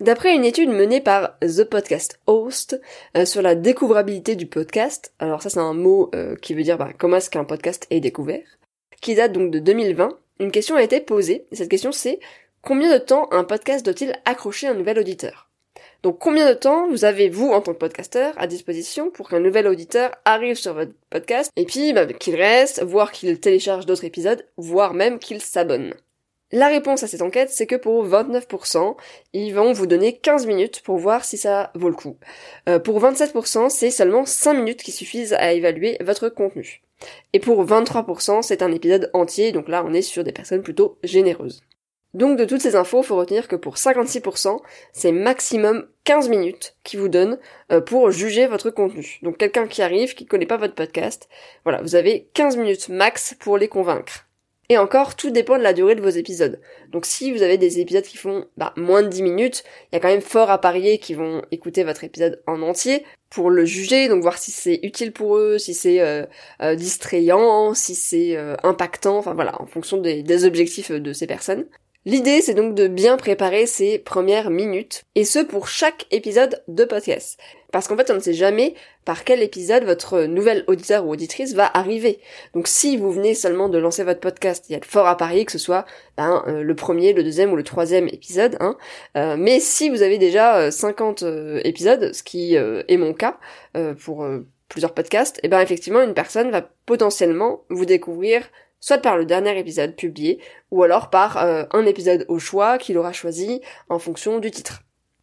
D'après 0.00 0.34
une 0.34 0.44
étude 0.44 0.70
menée 0.70 1.00
par 1.00 1.38
The 1.40 1.64
Podcast 1.64 2.20
Host 2.26 2.80
euh, 3.16 3.24
sur 3.24 3.42
la 3.42 3.54
découvrabilité 3.54 4.34
du 4.34 4.46
podcast, 4.46 5.14
alors 5.20 5.40
ça 5.40 5.50
c'est 5.50 5.60
un 5.60 5.72
mot 5.72 6.10
euh, 6.14 6.34
qui 6.36 6.54
veut 6.54 6.64
dire 6.64 6.78
bah, 6.78 6.90
comment 6.98 7.18
est-ce 7.18 7.30
qu'un 7.30 7.44
podcast 7.44 7.86
est 7.90 8.00
découvert, 8.00 8.44
qui 9.00 9.14
date 9.14 9.32
donc 9.32 9.52
de 9.52 9.60
2020, 9.60 10.18
une 10.40 10.50
question 10.50 10.74
a 10.74 10.82
été 10.82 11.00
posée, 11.00 11.46
et 11.52 11.56
cette 11.56 11.70
question 11.70 11.92
c'est 11.92 12.18
combien 12.60 12.92
de 12.92 12.98
temps 12.98 13.28
un 13.30 13.44
podcast 13.44 13.84
doit-il 13.84 14.20
accrocher 14.24 14.66
un 14.66 14.74
nouvel 14.74 14.98
auditeur? 14.98 15.48
Donc 16.04 16.18
combien 16.18 16.46
de 16.46 16.52
temps 16.52 16.86
vous 16.90 17.06
avez 17.06 17.30
vous 17.30 17.48
en 17.48 17.62
tant 17.62 17.72
que 17.72 17.78
podcasteur 17.78 18.34
à 18.36 18.46
disposition 18.46 19.10
pour 19.10 19.30
qu'un 19.30 19.40
nouvel 19.40 19.66
auditeur 19.66 20.10
arrive 20.26 20.56
sur 20.56 20.74
votre 20.74 20.92
podcast 21.08 21.50
et 21.56 21.64
puis 21.64 21.94
bah, 21.94 22.04
qu'il 22.04 22.36
reste, 22.36 22.82
voire 22.82 23.10
qu'il 23.10 23.40
télécharge 23.40 23.86
d'autres 23.86 24.04
épisodes, 24.04 24.46
voire 24.58 24.92
même 24.92 25.18
qu'il 25.18 25.40
s'abonne? 25.40 25.94
La 26.52 26.68
réponse 26.68 27.02
à 27.02 27.06
cette 27.06 27.22
enquête, 27.22 27.48
c'est 27.48 27.66
que 27.66 27.74
pour 27.74 28.06
29%, 28.06 28.96
ils 29.32 29.54
vont 29.54 29.72
vous 29.72 29.86
donner 29.86 30.18
15 30.18 30.46
minutes 30.46 30.82
pour 30.82 30.98
voir 30.98 31.24
si 31.24 31.38
ça 31.38 31.70
vaut 31.74 31.88
le 31.88 31.94
coup. 31.94 32.18
Euh, 32.68 32.78
pour 32.78 33.02
27%, 33.02 33.70
c'est 33.70 33.90
seulement 33.90 34.26
5 34.26 34.52
minutes 34.52 34.82
qui 34.82 34.92
suffisent 34.92 35.32
à 35.32 35.54
évaluer 35.54 35.96
votre 36.02 36.28
contenu. 36.28 36.82
Et 37.32 37.40
pour 37.40 37.64
23%, 37.64 38.42
c'est 38.42 38.60
un 38.60 38.72
épisode 38.72 39.08
entier, 39.14 39.52
donc 39.52 39.68
là 39.68 39.82
on 39.86 39.94
est 39.94 40.02
sur 40.02 40.22
des 40.22 40.32
personnes 40.32 40.62
plutôt 40.62 40.98
généreuses. 41.02 41.62
Donc 42.14 42.38
de 42.38 42.44
toutes 42.44 42.60
ces 42.60 42.76
infos, 42.76 43.02
il 43.02 43.06
faut 43.06 43.16
retenir 43.16 43.48
que 43.48 43.56
pour 43.56 43.74
56%, 43.74 44.60
c'est 44.92 45.10
maximum 45.10 45.88
15 46.04 46.28
minutes 46.28 46.76
qui 46.84 46.96
vous 46.96 47.08
donne 47.08 47.38
euh, 47.72 47.80
pour 47.80 48.10
juger 48.12 48.46
votre 48.46 48.70
contenu. 48.70 49.18
Donc 49.22 49.36
quelqu'un 49.36 49.66
qui 49.66 49.82
arrive, 49.82 50.14
qui 50.14 50.24
connaît 50.24 50.46
pas 50.46 50.56
votre 50.56 50.76
podcast, 50.76 51.28
voilà, 51.64 51.82
vous 51.82 51.96
avez 51.96 52.28
15 52.34 52.56
minutes 52.56 52.88
max 52.88 53.34
pour 53.40 53.58
les 53.58 53.68
convaincre. 53.68 54.28
Et 54.70 54.78
encore, 54.78 55.14
tout 55.14 55.30
dépend 55.30 55.58
de 55.58 55.62
la 55.62 55.74
durée 55.74 55.94
de 55.94 56.00
vos 56.00 56.08
épisodes. 56.08 56.58
Donc 56.90 57.04
si 57.04 57.32
vous 57.32 57.42
avez 57.42 57.58
des 57.58 57.80
épisodes 57.80 58.04
qui 58.04 58.16
font 58.16 58.46
bah, 58.56 58.72
moins 58.76 59.02
de 59.02 59.08
10 59.08 59.22
minutes, 59.22 59.64
il 59.90 59.96
y 59.96 59.98
a 59.98 60.00
quand 60.00 60.08
même 60.08 60.22
fort 60.22 60.50
à 60.50 60.58
parier 60.58 60.98
qu'ils 60.98 61.16
vont 61.16 61.42
écouter 61.50 61.84
votre 61.84 62.04
épisode 62.04 62.42
en 62.46 62.62
entier 62.62 63.04
pour 63.28 63.50
le 63.50 63.64
juger, 63.64 64.08
donc 64.08 64.22
voir 64.22 64.38
si 64.38 64.52
c'est 64.52 64.78
utile 64.84 65.12
pour 65.12 65.36
eux, 65.36 65.58
si 65.58 65.74
c'est 65.74 66.00
euh, 66.00 66.24
euh, 66.62 66.76
distrayant, 66.76 67.74
si 67.74 67.96
c'est 67.96 68.38
impactant, 68.62 69.18
enfin 69.18 69.34
voilà, 69.34 69.60
en 69.60 69.66
fonction 69.66 69.98
des 69.98 70.44
objectifs 70.44 70.92
de 70.92 71.12
ces 71.12 71.26
personnes. 71.26 71.66
L'idée, 72.06 72.42
c'est 72.42 72.52
donc 72.52 72.74
de 72.74 72.86
bien 72.86 73.16
préparer 73.16 73.64
ces 73.64 73.98
premières 73.98 74.50
minutes, 74.50 75.04
et 75.14 75.24
ce 75.24 75.38
pour 75.38 75.68
chaque 75.68 76.06
épisode 76.10 76.62
de 76.68 76.84
podcast. 76.84 77.40
Parce 77.72 77.88
qu'en 77.88 77.96
fait, 77.96 78.10
on 78.10 78.16
ne 78.16 78.20
sait 78.20 78.34
jamais 78.34 78.74
par 79.06 79.24
quel 79.24 79.42
épisode 79.42 79.84
votre 79.84 80.24
nouvel 80.24 80.64
auditeur 80.66 81.06
ou 81.06 81.12
auditrice 81.12 81.54
va 81.54 81.70
arriver. 81.72 82.20
Donc 82.54 82.68
si 82.68 82.98
vous 82.98 83.10
venez 83.10 83.34
seulement 83.34 83.70
de 83.70 83.78
lancer 83.78 84.04
votre 84.04 84.20
podcast, 84.20 84.66
il 84.68 84.74
y 84.74 84.76
a 84.76 84.80
de 84.80 84.84
fort 84.84 85.06
à 85.06 85.16
parier 85.16 85.46
que 85.46 85.52
ce 85.52 85.58
soit 85.58 85.86
ben, 86.18 86.44
euh, 86.46 86.62
le 86.62 86.74
premier, 86.74 87.14
le 87.14 87.24
deuxième 87.24 87.52
ou 87.52 87.56
le 87.56 87.64
troisième 87.64 88.08
épisode. 88.08 88.58
Hein. 88.60 88.76
Euh, 89.16 89.36
mais 89.38 89.58
si 89.58 89.88
vous 89.88 90.02
avez 90.02 90.18
déjà 90.18 90.70
50 90.70 91.22
euh, 91.22 91.60
épisodes, 91.64 92.12
ce 92.12 92.22
qui 92.22 92.54
est 92.54 92.96
mon 92.98 93.14
cas 93.14 93.38
pour 94.04 94.26
plusieurs 94.68 94.92
podcasts, 94.92 95.38
et 95.38 95.40
eh 95.44 95.48
ben 95.48 95.60
effectivement 95.60 96.02
une 96.02 96.14
personne 96.14 96.50
va 96.50 96.68
potentiellement 96.86 97.62
vous 97.70 97.86
découvrir 97.86 98.42
soit 98.84 98.98
par 98.98 99.16
le 99.16 99.24
dernier 99.24 99.58
épisode 99.58 99.96
publié, 99.96 100.38
ou 100.70 100.82
alors 100.82 101.08
par 101.08 101.38
euh, 101.38 101.64
un 101.72 101.86
épisode 101.86 102.26
au 102.28 102.38
choix 102.38 102.76
qu'il 102.76 102.98
aura 102.98 103.14
choisi 103.14 103.62
en 103.88 103.98
fonction 103.98 104.40
du 104.40 104.50
titre. 104.50 104.82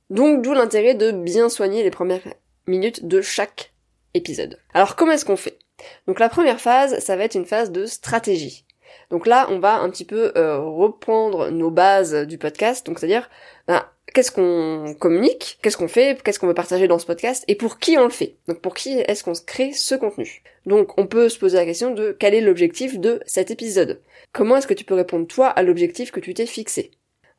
Donc 0.09 0.41
d'où 0.41 0.53
l'intérêt 0.53 0.95
de 0.95 1.11
bien 1.11 1.47
soigner 1.47 1.83
les 1.83 1.91
premières 1.91 2.23
minutes 2.65 3.05
de 3.05 3.21
chaque 3.21 3.71
épisode. 4.15 4.57
Alors 4.73 4.95
comment 4.95 5.11
est-ce 5.11 5.25
qu'on 5.25 5.35
fait? 5.35 5.59
Donc 6.07 6.19
la 6.19 6.27
première 6.27 6.59
phase, 6.59 6.97
ça 6.97 7.15
va 7.15 7.23
être 7.23 7.35
une 7.35 7.45
phase 7.45 7.71
de 7.71 7.85
stratégie. 7.85 8.65
Donc 9.11 9.27
là, 9.27 9.45
on 9.51 9.59
va 9.59 9.75
un 9.75 9.91
petit 9.91 10.05
peu 10.05 10.31
euh, 10.35 10.57
reprendre 10.57 11.51
nos 11.51 11.69
bases 11.69 12.15
du 12.25 12.39
podcast, 12.39 12.87
donc 12.87 12.97
c'est-à-dire 12.97 13.29
ben, 13.67 13.85
qu'est-ce 14.13 14.31
qu'on 14.31 14.95
communique, 14.99 15.59
qu'est-ce 15.61 15.77
qu'on 15.77 15.87
fait, 15.87 16.21
qu'est-ce 16.21 16.39
qu'on 16.39 16.47
veut 16.47 16.53
partager 16.53 16.87
dans 16.87 16.99
ce 16.99 17.05
podcast 17.05 17.43
et 17.47 17.55
pour 17.55 17.79
qui 17.79 17.97
on 17.97 18.03
le 18.03 18.09
fait. 18.09 18.35
Donc 18.47 18.59
pour 18.59 18.73
qui 18.73 18.99
est-ce 18.99 19.23
qu'on 19.23 19.33
crée 19.45 19.73
ce 19.73 19.95
contenu. 19.95 20.43
Donc 20.65 20.97
on 20.97 21.07
peut 21.07 21.29
se 21.29 21.39
poser 21.39 21.57
la 21.57 21.65
question 21.65 21.91
de 21.91 22.15
quel 22.17 22.33
est 22.33 22.41
l'objectif 22.41 22.99
de 22.99 23.21
cet 23.25 23.51
épisode. 23.51 24.01
Comment 24.33 24.57
est-ce 24.57 24.67
que 24.67 24.73
tu 24.73 24.85
peux 24.85 24.95
répondre 24.95 25.27
toi 25.27 25.47
à 25.47 25.63
l'objectif 25.63 26.11
que 26.11 26.19
tu 26.19 26.33
t'es 26.33 26.45
fixé? 26.45 26.91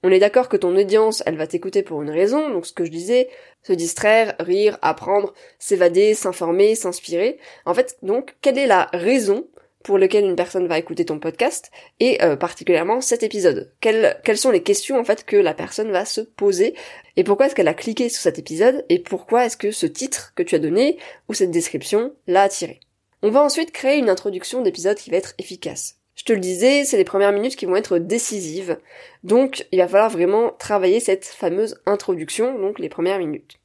On 0.04 0.10
est 0.10 0.18
d'accord 0.18 0.48
que 0.48 0.56
ton 0.56 0.76
audience, 0.76 1.22
elle 1.26 1.36
va 1.36 1.46
t'écouter 1.46 1.84
pour 1.84 2.02
une 2.02 2.10
raison, 2.10 2.50
donc 2.50 2.66
ce 2.66 2.72
que 2.72 2.84
je 2.84 2.90
disais, 2.90 3.28
se 3.62 3.72
distraire, 3.72 4.34
rire, 4.40 4.76
apprendre, 4.82 5.32
s'évader, 5.60 6.14
s'informer, 6.14 6.74
s'inspirer. 6.74 7.38
En 7.66 7.74
fait, 7.74 7.96
donc, 8.02 8.34
quelle 8.40 8.58
est 8.58 8.66
la 8.66 8.88
raison 8.92 9.46
pour 9.82 9.98
lequel 9.98 10.24
une 10.24 10.36
personne 10.36 10.66
va 10.66 10.78
écouter 10.78 11.04
ton 11.04 11.18
podcast 11.18 11.70
et 12.00 12.22
euh, 12.22 12.36
particulièrement 12.36 13.00
cet 13.00 13.22
épisode. 13.22 13.72
Quelles, 13.80 14.20
quelles 14.24 14.38
sont 14.38 14.50
les 14.50 14.62
questions 14.62 14.98
en 14.98 15.04
fait 15.04 15.24
que 15.24 15.36
la 15.36 15.54
personne 15.54 15.90
va 15.90 16.04
se 16.04 16.20
poser 16.20 16.74
et 17.16 17.24
pourquoi 17.24 17.46
est-ce 17.46 17.54
qu'elle 17.54 17.68
a 17.68 17.74
cliqué 17.74 18.08
sur 18.08 18.22
cet 18.22 18.38
épisode 18.38 18.84
et 18.88 18.98
pourquoi 18.98 19.44
est-ce 19.44 19.56
que 19.56 19.70
ce 19.70 19.86
titre 19.86 20.32
que 20.34 20.42
tu 20.42 20.54
as 20.54 20.58
donné 20.58 20.98
ou 21.28 21.34
cette 21.34 21.50
description 21.50 22.12
l'a 22.26 22.42
attiré? 22.42 22.80
On 23.22 23.30
va 23.30 23.42
ensuite 23.42 23.72
créer 23.72 23.98
une 23.98 24.10
introduction 24.10 24.62
d'épisode 24.62 24.96
qui 24.96 25.10
va 25.10 25.16
être 25.16 25.34
efficace. 25.38 25.98
Je 26.14 26.24
te 26.24 26.32
le 26.32 26.40
disais, 26.40 26.84
c'est 26.84 26.96
les 26.96 27.04
premières 27.04 27.32
minutes 27.32 27.56
qui 27.56 27.66
vont 27.66 27.76
être 27.76 27.98
décisives, 27.98 28.78
donc 29.24 29.66
il 29.72 29.78
va 29.78 29.88
falloir 29.88 30.10
vraiment 30.10 30.50
travailler 30.58 31.00
cette 31.00 31.24
fameuse 31.24 31.80
introduction, 31.86 32.58
donc 32.58 32.78
les 32.78 32.88
premières 32.88 33.18
minutes. 33.18 33.58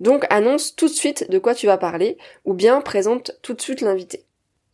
Donc 0.00 0.26
annonce 0.28 0.76
tout 0.76 0.86
de 0.86 0.92
suite 0.92 1.30
de 1.30 1.38
quoi 1.38 1.54
tu 1.54 1.66
vas 1.66 1.78
parler, 1.78 2.18
ou 2.44 2.52
bien 2.52 2.80
présente 2.80 3.32
tout 3.42 3.54
de 3.54 3.60
suite 3.60 3.80
l'invité. 3.80 4.24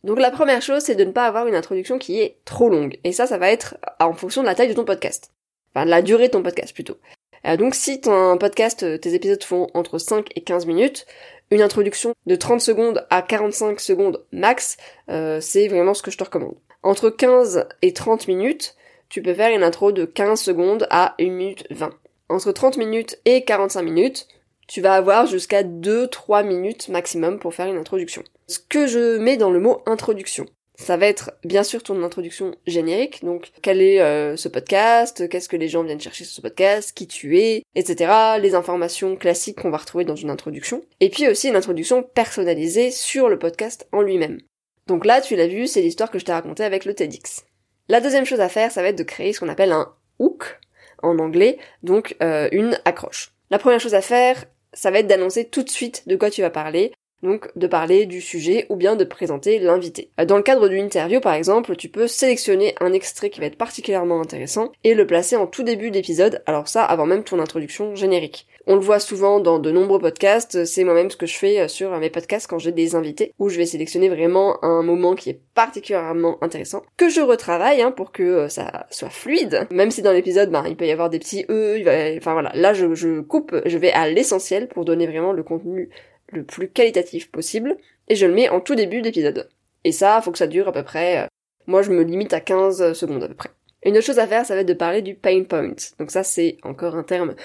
Donc 0.03 0.19
la 0.19 0.31
première 0.31 0.61
chose, 0.61 0.83
c'est 0.83 0.95
de 0.95 1.03
ne 1.03 1.11
pas 1.11 1.27
avoir 1.27 1.47
une 1.47 1.55
introduction 1.55 1.99
qui 1.99 2.19
est 2.19 2.37
trop 2.45 2.69
longue. 2.69 2.97
Et 3.03 3.11
ça, 3.11 3.27
ça 3.27 3.37
va 3.37 3.51
être 3.51 3.77
en 3.99 4.13
fonction 4.13 4.41
de 4.41 4.47
la 4.47 4.55
taille 4.55 4.69
de 4.69 4.73
ton 4.73 4.85
podcast. 4.85 5.31
Enfin, 5.73 5.85
de 5.85 5.91
la 5.91 6.01
durée 6.01 6.27
de 6.27 6.33
ton 6.33 6.43
podcast 6.43 6.73
plutôt. 6.73 6.97
Euh, 7.45 7.57
donc 7.57 7.75
si 7.75 8.01
ton 8.01 8.37
podcast, 8.37 8.83
euh, 8.83 8.97
tes 8.97 9.13
épisodes 9.13 9.43
font 9.43 9.67
entre 9.73 9.97
5 9.97 10.29
et 10.35 10.41
15 10.41 10.65
minutes, 10.65 11.05
une 11.49 11.61
introduction 11.61 12.13
de 12.25 12.35
30 12.35 12.61
secondes 12.61 13.05
à 13.09 13.21
45 13.21 13.79
secondes 13.79 14.23
max, 14.31 14.77
euh, 15.09 15.39
c'est 15.41 15.67
vraiment 15.67 15.93
ce 15.93 16.01
que 16.01 16.11
je 16.11 16.17
te 16.17 16.23
recommande. 16.23 16.55
Entre 16.83 17.09
15 17.09 17.67
et 17.81 17.93
30 17.93 18.27
minutes, 18.27 18.75
tu 19.09 19.21
peux 19.21 19.33
faire 19.33 19.55
une 19.55 19.63
intro 19.63 19.91
de 19.91 20.05
15 20.05 20.41
secondes 20.41 20.87
à 20.89 21.15
1 21.19 21.29
minute 21.29 21.65
20. 21.69 21.91
Entre 22.29 22.51
30 22.51 22.77
minutes 22.77 23.19
et 23.25 23.43
45 23.43 23.81
minutes, 23.81 24.27
tu 24.67 24.79
vas 24.79 24.93
avoir 24.93 25.25
jusqu'à 25.25 25.63
2-3 25.63 26.45
minutes 26.45 26.87
maximum 26.87 27.39
pour 27.39 27.53
faire 27.53 27.67
une 27.67 27.77
introduction. 27.77 28.23
Que 28.59 28.87
je 28.87 29.17
mets 29.17 29.37
dans 29.37 29.51
le 29.51 29.59
mot 29.59 29.81
introduction, 29.85 30.45
ça 30.81 30.97
va 30.97 31.05
être 31.05 31.31
bien 31.43 31.63
sûr 31.63 31.83
ton 31.83 32.01
introduction 32.03 32.55
générique, 32.65 33.23
donc 33.23 33.51
quel 33.61 33.81
est 33.81 34.01
euh, 34.01 34.35
ce 34.35 34.47
podcast, 34.47 35.29
qu'est-ce 35.29 35.47
que 35.47 35.57
les 35.57 35.67
gens 35.67 35.83
viennent 35.83 36.01
chercher 36.01 36.23
sur 36.23 36.35
ce 36.35 36.41
podcast, 36.41 36.91
qui 36.93 37.07
tu 37.07 37.37
es, 37.37 37.63
etc. 37.75 38.11
Les 38.41 38.55
informations 38.55 39.15
classiques 39.15 39.61
qu'on 39.61 39.69
va 39.69 39.77
retrouver 39.77 40.05
dans 40.05 40.15
une 40.15 40.31
introduction. 40.31 40.81
Et 40.99 41.09
puis 41.09 41.27
aussi 41.27 41.49
une 41.49 41.55
introduction 41.55 42.01
personnalisée 42.01 42.89
sur 42.89 43.29
le 43.29 43.37
podcast 43.37 43.87
en 43.91 44.01
lui-même. 44.01 44.39
Donc 44.87 45.05
là, 45.05 45.21
tu 45.21 45.35
l'as 45.35 45.47
vu, 45.47 45.67
c'est 45.67 45.81
l'histoire 45.81 46.09
que 46.09 46.17
je 46.17 46.25
t'ai 46.25 46.31
racontée 46.31 46.63
avec 46.63 46.85
le 46.85 46.95
TEDx. 46.95 47.45
La 47.87 48.01
deuxième 48.01 48.25
chose 48.25 48.39
à 48.39 48.49
faire, 48.49 48.71
ça 48.71 48.81
va 48.81 48.87
être 48.87 48.97
de 48.97 49.03
créer 49.03 49.33
ce 49.33 49.39
qu'on 49.39 49.49
appelle 49.49 49.71
un 49.71 49.93
hook 50.17 50.59
en 51.03 51.19
anglais, 51.19 51.57
donc 51.83 52.15
euh, 52.23 52.49
une 52.51 52.79
accroche. 52.85 53.33
La 53.51 53.59
première 53.59 53.79
chose 53.79 53.95
à 53.95 54.01
faire, 54.01 54.45
ça 54.73 54.89
va 54.89 54.99
être 54.99 55.07
d'annoncer 55.07 55.45
tout 55.45 55.61
de 55.61 55.69
suite 55.69 56.07
de 56.07 56.15
quoi 56.15 56.31
tu 56.31 56.41
vas 56.41 56.49
parler. 56.49 56.91
Donc 57.23 57.49
de 57.55 57.67
parler 57.67 58.05
du 58.05 58.21
sujet 58.21 58.65
ou 58.69 58.75
bien 58.75 58.95
de 58.95 59.03
présenter 59.03 59.59
l'invité. 59.59 60.09
Dans 60.25 60.37
le 60.37 60.43
cadre 60.43 60.67
d'une 60.67 60.85
interview 60.85 61.19
par 61.19 61.33
exemple, 61.33 61.75
tu 61.75 61.89
peux 61.89 62.07
sélectionner 62.07 62.75
un 62.79 62.93
extrait 62.93 63.29
qui 63.29 63.39
va 63.39 63.45
être 63.45 63.57
particulièrement 63.57 64.21
intéressant 64.21 64.71
et 64.83 64.93
le 64.93 65.07
placer 65.07 65.35
en 65.35 65.47
tout 65.47 65.63
début 65.63 65.91
d'épisode, 65.91 66.41
alors 66.45 66.67
ça 66.67 66.83
avant 66.83 67.05
même 67.05 67.23
ton 67.23 67.39
introduction 67.39 67.95
générique. 67.95 68.47
On 68.67 68.75
le 68.75 68.81
voit 68.81 68.99
souvent 68.99 69.39
dans 69.39 69.57
de 69.57 69.71
nombreux 69.71 69.99
podcasts, 69.99 70.65
c'est 70.65 70.83
moi-même 70.83 71.09
ce 71.09 71.17
que 71.17 71.25
je 71.25 71.35
fais 71.35 71.67
sur 71.67 71.97
mes 71.97 72.11
podcasts 72.11 72.47
quand 72.47 72.59
j'ai 72.59 72.71
des 72.71 72.95
invités, 72.95 73.33
où 73.39 73.49
je 73.49 73.57
vais 73.57 73.65
sélectionner 73.65 74.07
vraiment 74.07 74.63
un 74.63 74.83
moment 74.83 75.15
qui 75.15 75.31
est 75.31 75.39
particulièrement 75.55 76.37
intéressant, 76.43 76.83
que 76.95 77.09
je 77.09 77.21
retravaille 77.21 77.81
hein, 77.81 77.91
pour 77.91 78.11
que 78.11 78.23
euh, 78.23 78.49
ça 78.49 78.85
soit 78.91 79.09
fluide, 79.09 79.67
même 79.71 79.91
si 79.91 80.01
dans 80.01 80.11
l'épisode 80.11 80.51
ben, 80.51 80.63
il 80.67 80.75
peut 80.75 80.85
y 80.85 80.91
avoir 80.91 81.09
des 81.09 81.19
petits 81.19 81.45
E, 81.49 81.77
il 81.77 81.83
va... 81.83 81.91
enfin 82.17 82.33
voilà, 82.33 82.51
là 82.53 82.73
je, 82.73 82.93
je 82.93 83.21
coupe, 83.21 83.55
je 83.65 83.77
vais 83.77 83.91
à 83.91 84.07
l'essentiel 84.07 84.67
pour 84.67 84.85
donner 84.85 85.07
vraiment 85.07 85.33
le 85.33 85.43
contenu 85.43 85.89
le 86.31 86.43
plus 86.43 86.69
qualitatif 86.69 87.31
possible, 87.31 87.77
et 88.07 88.15
je 88.15 88.25
le 88.25 88.33
mets 88.33 88.49
en 88.49 88.59
tout 88.59 88.75
début 88.75 89.01
d'épisode. 89.01 89.49
Et 89.83 89.91
ça, 89.91 90.21
faut 90.21 90.31
que 90.31 90.37
ça 90.37 90.47
dure 90.47 90.67
à 90.67 90.71
peu 90.71 90.83
près, 90.83 91.23
euh, 91.23 91.27
moi 91.67 91.81
je 91.81 91.91
me 91.91 92.03
limite 92.03 92.33
à 92.33 92.39
15 92.39 92.93
secondes 92.93 93.23
à 93.23 93.27
peu 93.27 93.35
près. 93.35 93.49
Une 93.83 93.97
autre 93.97 94.05
chose 94.05 94.19
à 94.19 94.27
faire, 94.27 94.45
ça 94.45 94.53
va 94.53 94.61
être 94.61 94.67
de 94.67 94.73
parler 94.73 95.01
du 95.01 95.15
pain 95.15 95.43
point. 95.43 95.73
Donc 95.97 96.11
ça, 96.11 96.23
c'est 96.23 96.57
encore 96.63 96.95
un 96.95 97.03
terme 97.03 97.35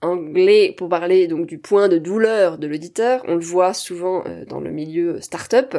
anglais 0.00 0.74
pour 0.76 0.88
parler 0.88 1.26
donc 1.26 1.46
du 1.46 1.58
point 1.58 1.88
de 1.88 1.98
douleur 1.98 2.58
de 2.58 2.66
l'auditeur. 2.66 3.22
On 3.26 3.34
le 3.34 3.44
voit 3.44 3.74
souvent 3.74 4.22
euh, 4.26 4.44
dans 4.44 4.60
le 4.60 4.70
milieu 4.70 5.20
startup. 5.20 5.78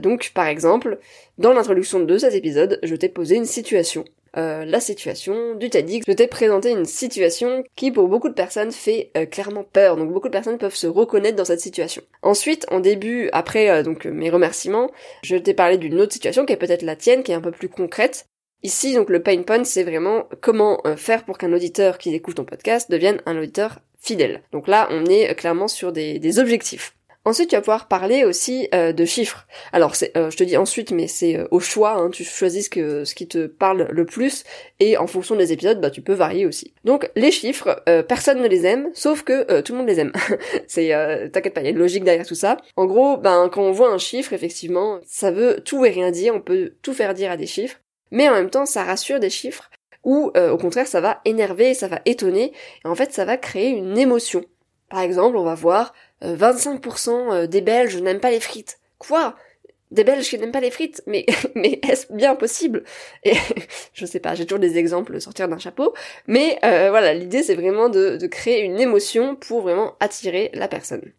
Donc, 0.00 0.32
par 0.34 0.46
exemple, 0.46 0.98
dans 1.38 1.52
l'introduction 1.52 2.00
de 2.00 2.18
cet 2.18 2.34
épisode, 2.34 2.78
je 2.82 2.94
t'ai 2.94 3.08
posé 3.08 3.36
une 3.36 3.44
situation 3.44 4.04
euh, 4.36 4.64
la 4.64 4.80
situation 4.80 5.54
du 5.54 5.70
TEDx. 5.70 6.04
Je 6.06 6.12
t'ai 6.12 6.26
présenté 6.26 6.70
une 6.70 6.84
situation 6.84 7.64
qui 7.76 7.90
pour 7.90 8.08
beaucoup 8.08 8.28
de 8.28 8.34
personnes 8.34 8.72
fait 8.72 9.10
euh, 9.16 9.26
clairement 9.26 9.64
peur, 9.64 9.96
donc 9.96 10.12
beaucoup 10.12 10.28
de 10.28 10.32
personnes 10.32 10.58
peuvent 10.58 10.74
se 10.74 10.86
reconnaître 10.86 11.36
dans 11.36 11.44
cette 11.44 11.60
situation. 11.60 12.02
Ensuite, 12.22 12.66
en 12.70 12.80
début, 12.80 13.30
après 13.32 13.70
euh, 13.70 13.82
donc 13.82 14.04
mes 14.04 14.30
remerciements, 14.30 14.90
je 15.22 15.36
t'ai 15.36 15.54
parlé 15.54 15.78
d'une 15.78 16.00
autre 16.00 16.12
situation 16.12 16.44
qui 16.44 16.52
est 16.52 16.56
peut-être 16.56 16.82
la 16.82 16.96
tienne, 16.96 17.22
qui 17.22 17.32
est 17.32 17.36
un 17.36 17.40
peu 17.40 17.52
plus 17.52 17.68
concrète. 17.68 18.26
Ici, 18.62 18.94
donc 18.94 19.08
le 19.08 19.22
pain 19.22 19.42
point, 19.42 19.64
c'est 19.64 19.84
vraiment 19.84 20.24
comment 20.40 20.82
faire 20.96 21.24
pour 21.24 21.38
qu'un 21.38 21.52
auditeur 21.52 21.96
qui 21.96 22.12
écoute 22.12 22.36
ton 22.36 22.44
podcast 22.44 22.90
devienne 22.90 23.22
un 23.24 23.38
auditeur 23.38 23.78
fidèle. 24.00 24.42
Donc 24.50 24.66
là, 24.66 24.88
on 24.90 25.06
est 25.06 25.32
clairement 25.36 25.68
sur 25.68 25.92
des 25.92 26.38
objectifs. 26.40 26.97
Ensuite, 27.24 27.50
tu 27.50 27.56
vas 27.56 27.60
pouvoir 27.60 27.88
parler 27.88 28.24
aussi 28.24 28.68
euh, 28.74 28.92
de 28.92 29.04
chiffres. 29.04 29.46
Alors, 29.72 29.92
euh, 30.16 30.30
je 30.30 30.36
te 30.36 30.44
dis 30.44 30.56
ensuite, 30.56 30.92
mais 30.92 31.08
c'est 31.08 31.36
euh, 31.36 31.46
au 31.50 31.60
choix. 31.60 31.92
Hein, 31.92 32.10
tu 32.10 32.24
choisis 32.24 32.70
ce, 32.70 33.14
qui 33.14 33.28
te 33.28 33.46
parle 33.46 33.88
le 33.90 34.06
plus, 34.06 34.44
et 34.80 34.96
en 34.96 35.06
fonction 35.06 35.36
des 35.36 35.52
épisodes, 35.52 35.80
bah, 35.80 35.90
tu 35.90 36.00
peux 36.00 36.14
varier 36.14 36.46
aussi. 36.46 36.72
Donc, 36.84 37.10
les 37.16 37.30
chiffres, 37.30 37.82
personne 38.08 38.40
ne 38.40 38.48
les 38.48 38.64
aime, 38.64 38.88
sauf 38.94 39.22
que 39.22 39.60
tout 39.60 39.72
le 39.72 39.78
monde 39.78 39.88
les 39.88 40.00
aime. 40.00 40.12
c'est, 40.66 40.88
t'inquiète 41.32 41.52
pas, 41.52 41.60
il 41.60 41.64
y 41.64 41.66
a 41.66 41.70
une 41.70 41.78
logique 41.78 42.04
derrière 42.04 42.26
tout 42.26 42.34
ça. 42.34 42.56
En 42.76 42.86
gros, 42.86 43.16
ben, 43.16 43.50
quand 43.52 43.62
on 43.62 43.72
voit 43.72 43.92
un 43.92 43.98
chiffre, 43.98 44.32
effectivement, 44.32 45.00
ça 45.04 45.30
veut 45.30 45.60
tout 45.64 45.84
et 45.84 45.90
rien 45.90 46.10
dire. 46.10 46.34
On 46.34 46.40
peut 46.40 46.74
tout 46.82 46.94
faire 46.94 47.14
dire 47.14 47.30
à 47.30 47.36
des 47.36 47.46
chiffres, 47.46 47.78
mais 48.10 48.28
en 48.28 48.32
même 48.32 48.50
temps, 48.50 48.66
ça 48.66 48.84
rassure 48.84 49.20
des 49.20 49.30
chiffres. 49.30 49.70
Ou 50.04 50.30
au 50.34 50.56
contraire, 50.56 50.86
ça 50.86 51.00
va 51.00 51.20
énerver, 51.24 51.74
ça 51.74 51.88
va 51.88 52.00
étonner, 52.06 52.52
et 52.84 52.88
en 52.88 52.94
fait, 52.94 53.12
ça 53.12 53.24
va 53.24 53.36
créer 53.36 53.68
une 53.68 53.98
émotion. 53.98 54.44
Par 54.88 55.00
exemple, 55.00 55.36
on 55.36 55.44
va 55.44 55.54
voir 55.54 55.92
25% 55.92 56.07
euh, 56.22 56.36
euh, 56.38 57.46
des 57.46 57.60
Belges 57.60 57.96
n'aiment 57.96 58.20
pas 58.20 58.30
les 58.30 58.40
frites. 58.40 58.78
Quoi? 58.98 59.36
Des 59.90 60.04
Belges 60.04 60.28
qui 60.28 60.38
n'aiment 60.38 60.52
pas 60.52 60.60
les 60.60 60.70
frites? 60.70 61.02
Mais, 61.06 61.24
mais 61.54 61.80
est-ce 61.88 62.12
bien 62.12 62.34
possible? 62.34 62.84
Et 63.24 63.34
je 63.94 64.06
sais 64.06 64.20
pas, 64.20 64.34
j'ai 64.34 64.44
toujours 64.44 64.60
des 64.60 64.78
exemples 64.78 65.20
sortir 65.20 65.48
d'un 65.48 65.58
chapeau, 65.58 65.94
mais 66.26 66.58
euh, 66.64 66.90
voilà, 66.90 67.14
l'idée 67.14 67.42
c'est 67.42 67.54
vraiment 67.54 67.88
de, 67.88 68.16
de 68.16 68.26
créer 68.26 68.62
une 68.62 68.80
émotion 68.80 69.36
pour 69.36 69.62
vraiment 69.62 69.96
attirer 70.00 70.50
la 70.54 70.68
personne. 70.68 71.12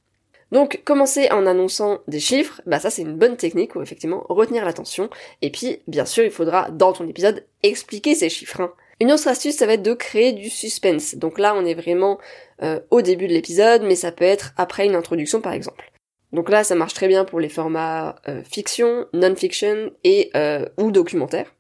Donc 0.51 0.81
commencer 0.83 1.29
en 1.31 1.45
annonçant 1.45 1.99
des 2.07 2.19
chiffres, 2.19 2.61
bah 2.65 2.79
ça 2.79 2.89
c'est 2.89 3.03
une 3.03 3.15
bonne 3.15 3.37
technique 3.37 3.71
pour 3.71 3.83
effectivement 3.83 4.25
retenir 4.29 4.65
l'attention. 4.65 5.09
Et 5.43 5.51
puis 5.51 5.81
bien 5.87 6.05
sûr 6.05 6.23
il 6.23 6.31
faudra 6.31 6.71
dans 6.71 6.91
ton 6.91 7.07
épisode 7.07 7.45
expliquer 7.61 8.15
ces 8.15 8.29
chiffres. 8.29 8.61
Hein. 8.61 8.73
Une 9.01 9.13
autre 9.13 9.29
astuce, 9.29 9.55
ça 9.55 9.65
va 9.65 9.73
être 9.73 9.83
de 9.83 9.93
créer 9.93 10.33
du 10.33 10.49
suspense. 10.49 11.15
Donc 11.15 11.39
là, 11.39 11.55
on 11.55 11.65
est 11.65 11.73
vraiment 11.73 12.19
euh, 12.61 12.79
au 12.91 13.01
début 13.01 13.27
de 13.27 13.33
l'épisode, 13.33 13.83
mais 13.83 13.95
ça 13.95 14.11
peut 14.11 14.25
être 14.25 14.53
après 14.57 14.85
une 14.85 14.95
introduction 14.95 15.41
par 15.41 15.53
exemple. 15.53 15.91
Donc 16.31 16.49
là, 16.49 16.63
ça 16.63 16.75
marche 16.75 16.93
très 16.93 17.07
bien 17.07 17.25
pour 17.25 17.39
les 17.39 17.49
formats 17.49 18.15
euh, 18.27 18.43
fiction, 18.43 19.07
non-fiction 19.13 19.91
et 20.03 20.29
euh, 20.35 20.65
ou 20.77 20.91
documentaire. 20.91 21.53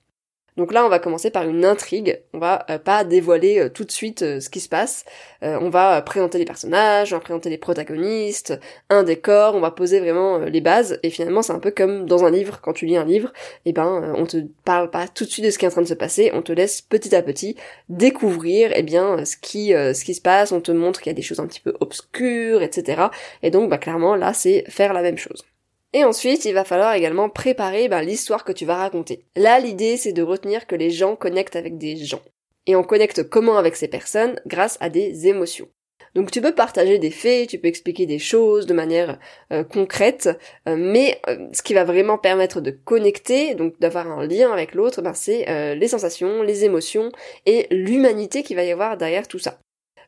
Donc 0.59 0.73
là, 0.73 0.85
on 0.85 0.89
va 0.89 0.99
commencer 0.99 1.31
par 1.31 1.47
une 1.47 1.63
intrigue. 1.63 2.21
On 2.33 2.37
va 2.37 2.65
euh, 2.69 2.77
pas 2.77 3.05
dévoiler 3.05 3.59
euh, 3.59 3.69
tout 3.69 3.85
de 3.85 3.91
suite 3.91 4.23
euh, 4.23 4.41
ce 4.41 4.49
qui 4.49 4.59
se 4.59 4.67
passe. 4.67 5.05
on 5.41 5.69
va 5.69 6.01
présenter 6.01 6.37
les 6.37 6.43
personnages, 6.43 7.13
on 7.13 7.15
va 7.15 7.21
présenter 7.21 7.49
les 7.49 7.57
protagonistes, 7.57 8.59
un 8.89 9.03
décor, 9.03 9.55
on 9.55 9.61
va 9.61 9.71
poser 9.71 10.01
vraiment 10.01 10.37
les 10.39 10.59
bases. 10.59 10.99
Et 11.01 11.11
finalement, 11.11 11.41
c'est 11.41 11.53
un 11.53 11.59
peu 11.59 11.71
comme 11.71 12.05
dans 12.05 12.25
un 12.25 12.29
livre. 12.29 12.59
Quand 12.61 12.73
tu 12.73 12.85
lis 12.87 12.97
un 12.97 13.05
livre, 13.05 13.31
eh 13.63 13.71
ben, 13.71 14.13
on 14.17 14.25
te 14.25 14.35
parle 14.65 14.89
pas 14.89 15.07
tout 15.07 15.23
de 15.23 15.29
suite 15.29 15.45
de 15.45 15.49
ce 15.49 15.57
qui 15.57 15.63
est 15.63 15.69
en 15.69 15.71
train 15.71 15.81
de 15.81 15.87
se 15.87 15.93
passer. 15.93 16.29
On 16.33 16.41
te 16.41 16.51
laisse 16.51 16.81
petit 16.81 17.15
à 17.15 17.21
petit 17.21 17.55
découvrir, 17.87 18.73
eh 18.75 18.83
bien, 18.83 19.23
ce 19.23 19.37
qui, 19.37 19.69
ce 19.69 20.03
qui 20.03 20.13
se 20.13 20.21
passe. 20.21 20.51
On 20.51 20.59
te 20.59 20.73
montre 20.73 20.99
qu'il 20.99 21.09
y 21.09 21.15
a 21.15 21.15
des 21.15 21.21
choses 21.21 21.39
un 21.39 21.47
petit 21.47 21.61
peu 21.61 21.73
obscures, 21.79 22.61
etc. 22.61 23.03
Et 23.43 23.49
donc, 23.49 23.69
bah, 23.69 23.77
clairement, 23.77 24.15
là, 24.15 24.33
c'est 24.33 24.65
faire 24.67 24.91
la 24.91 25.03
même 25.03 25.17
chose. 25.17 25.45
Et 25.93 26.03
ensuite, 26.03 26.45
il 26.45 26.53
va 26.53 26.63
falloir 26.63 26.93
également 26.93 27.29
préparer 27.29 27.87
ben, 27.87 28.01
l'histoire 28.01 28.43
que 28.43 28.51
tu 28.51 28.65
vas 28.65 28.75
raconter. 28.75 29.25
Là, 29.35 29.59
l'idée, 29.59 29.97
c'est 29.97 30.13
de 30.13 30.21
retenir 30.21 30.67
que 30.67 30.75
les 30.75 30.91
gens 30.91 31.15
connectent 31.15 31.55
avec 31.55 31.77
des 31.77 31.95
gens. 31.95 32.21
Et 32.67 32.75
on 32.75 32.83
connecte 32.83 33.27
comment 33.27 33.57
avec 33.57 33.75
ces 33.75 33.87
personnes? 33.87 34.39
Grâce 34.45 34.77
à 34.81 34.89
des 34.89 35.27
émotions. 35.27 35.67
Donc 36.15 36.31
tu 36.31 36.41
peux 36.41 36.53
partager 36.53 36.97
des 36.97 37.11
faits, 37.11 37.49
tu 37.49 37.59
peux 37.59 37.67
expliquer 37.67 38.05
des 38.05 38.19
choses 38.19 38.65
de 38.65 38.73
manière 38.73 39.19
euh, 39.53 39.63
concrète, 39.63 40.29
euh, 40.67 40.75
mais 40.77 41.19
euh, 41.27 41.47
ce 41.53 41.61
qui 41.61 41.73
va 41.73 41.83
vraiment 41.83 42.17
permettre 42.17 42.61
de 42.61 42.71
connecter, 42.71 43.53
donc 43.55 43.79
d'avoir 43.79 44.07
un 44.07 44.25
lien 44.25 44.51
avec 44.51 44.73
l'autre, 44.73 45.01
ben, 45.01 45.13
c'est 45.13 45.45
les 45.75 45.87
sensations, 45.87 46.41
les 46.41 46.65
émotions 46.65 47.11
et 47.45 47.67
l'humanité 47.71 48.43
qui 48.43 48.55
va 48.55 48.63
y 48.63 48.71
avoir 48.71 48.97
derrière 48.97 49.27
tout 49.27 49.39
ça. 49.39 49.59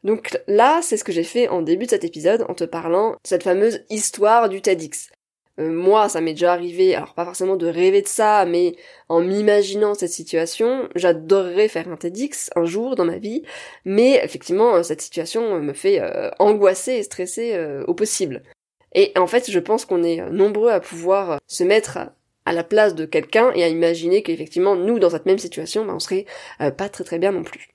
Donc 0.03 0.37
là, 0.47 0.81
c'est 0.81 0.97
ce 0.97 1.03
que 1.03 1.11
j'ai 1.11 1.23
fait 1.23 1.47
en 1.47 1.61
début 1.61 1.85
de 1.85 1.91
cet 1.91 2.03
épisode 2.03 2.45
en 2.49 2.55
te 2.55 2.63
parlant 2.63 3.11
de 3.11 3.17
cette 3.23 3.43
fameuse 3.43 3.85
histoire 3.89 4.49
du 4.49 4.61
TEDx. 4.61 5.11
Euh, 5.59 5.71
moi, 5.71 6.09
ça 6.09 6.21
m'est 6.21 6.33
déjà 6.33 6.53
arrivé, 6.53 6.95
alors 6.95 7.13
pas 7.13 7.25
forcément 7.25 7.55
de 7.55 7.67
rêver 7.67 8.01
de 8.01 8.07
ça, 8.07 8.45
mais 8.45 8.75
en 9.09 9.21
m'imaginant 9.21 9.93
cette 9.93 10.11
situation, 10.11 10.87
j'adorerais 10.95 11.67
faire 11.67 11.89
un 11.89 11.97
TEDx 11.97 12.49
un 12.55 12.65
jour 12.65 12.95
dans 12.95 13.05
ma 13.05 13.17
vie, 13.17 13.43
mais 13.85 14.19
effectivement, 14.23 14.75
euh, 14.75 14.83
cette 14.83 15.01
situation 15.01 15.59
me 15.59 15.73
fait 15.73 16.01
euh, 16.01 16.29
angoisser 16.39 16.93
et 16.93 17.03
stresser 17.03 17.57
au 17.87 17.93
possible. 17.93 18.43
Et 18.93 19.11
en 19.17 19.27
fait, 19.27 19.49
je 19.49 19.59
pense 19.59 19.85
qu'on 19.85 20.03
est 20.03 20.21
nombreux 20.31 20.71
à 20.71 20.79
pouvoir 20.79 21.39
se 21.47 21.63
mettre 21.63 21.99
à 22.45 22.53
la 22.53 22.63
place 22.63 22.95
de 22.95 23.05
quelqu'un 23.05 23.51
et 23.53 23.63
à 23.63 23.67
imaginer 23.67 24.23
qu'effectivement, 24.23 24.75
nous, 24.75 24.99
dans 24.99 25.09
cette 25.09 25.25
même 25.25 25.37
situation, 25.37 25.85
ben, 25.85 25.95
on 25.95 25.99
serait 25.99 26.25
pas 26.59 26.89
très 26.89 27.03
très 27.03 27.19
bien 27.19 27.31
non 27.31 27.43
plus. 27.43 27.69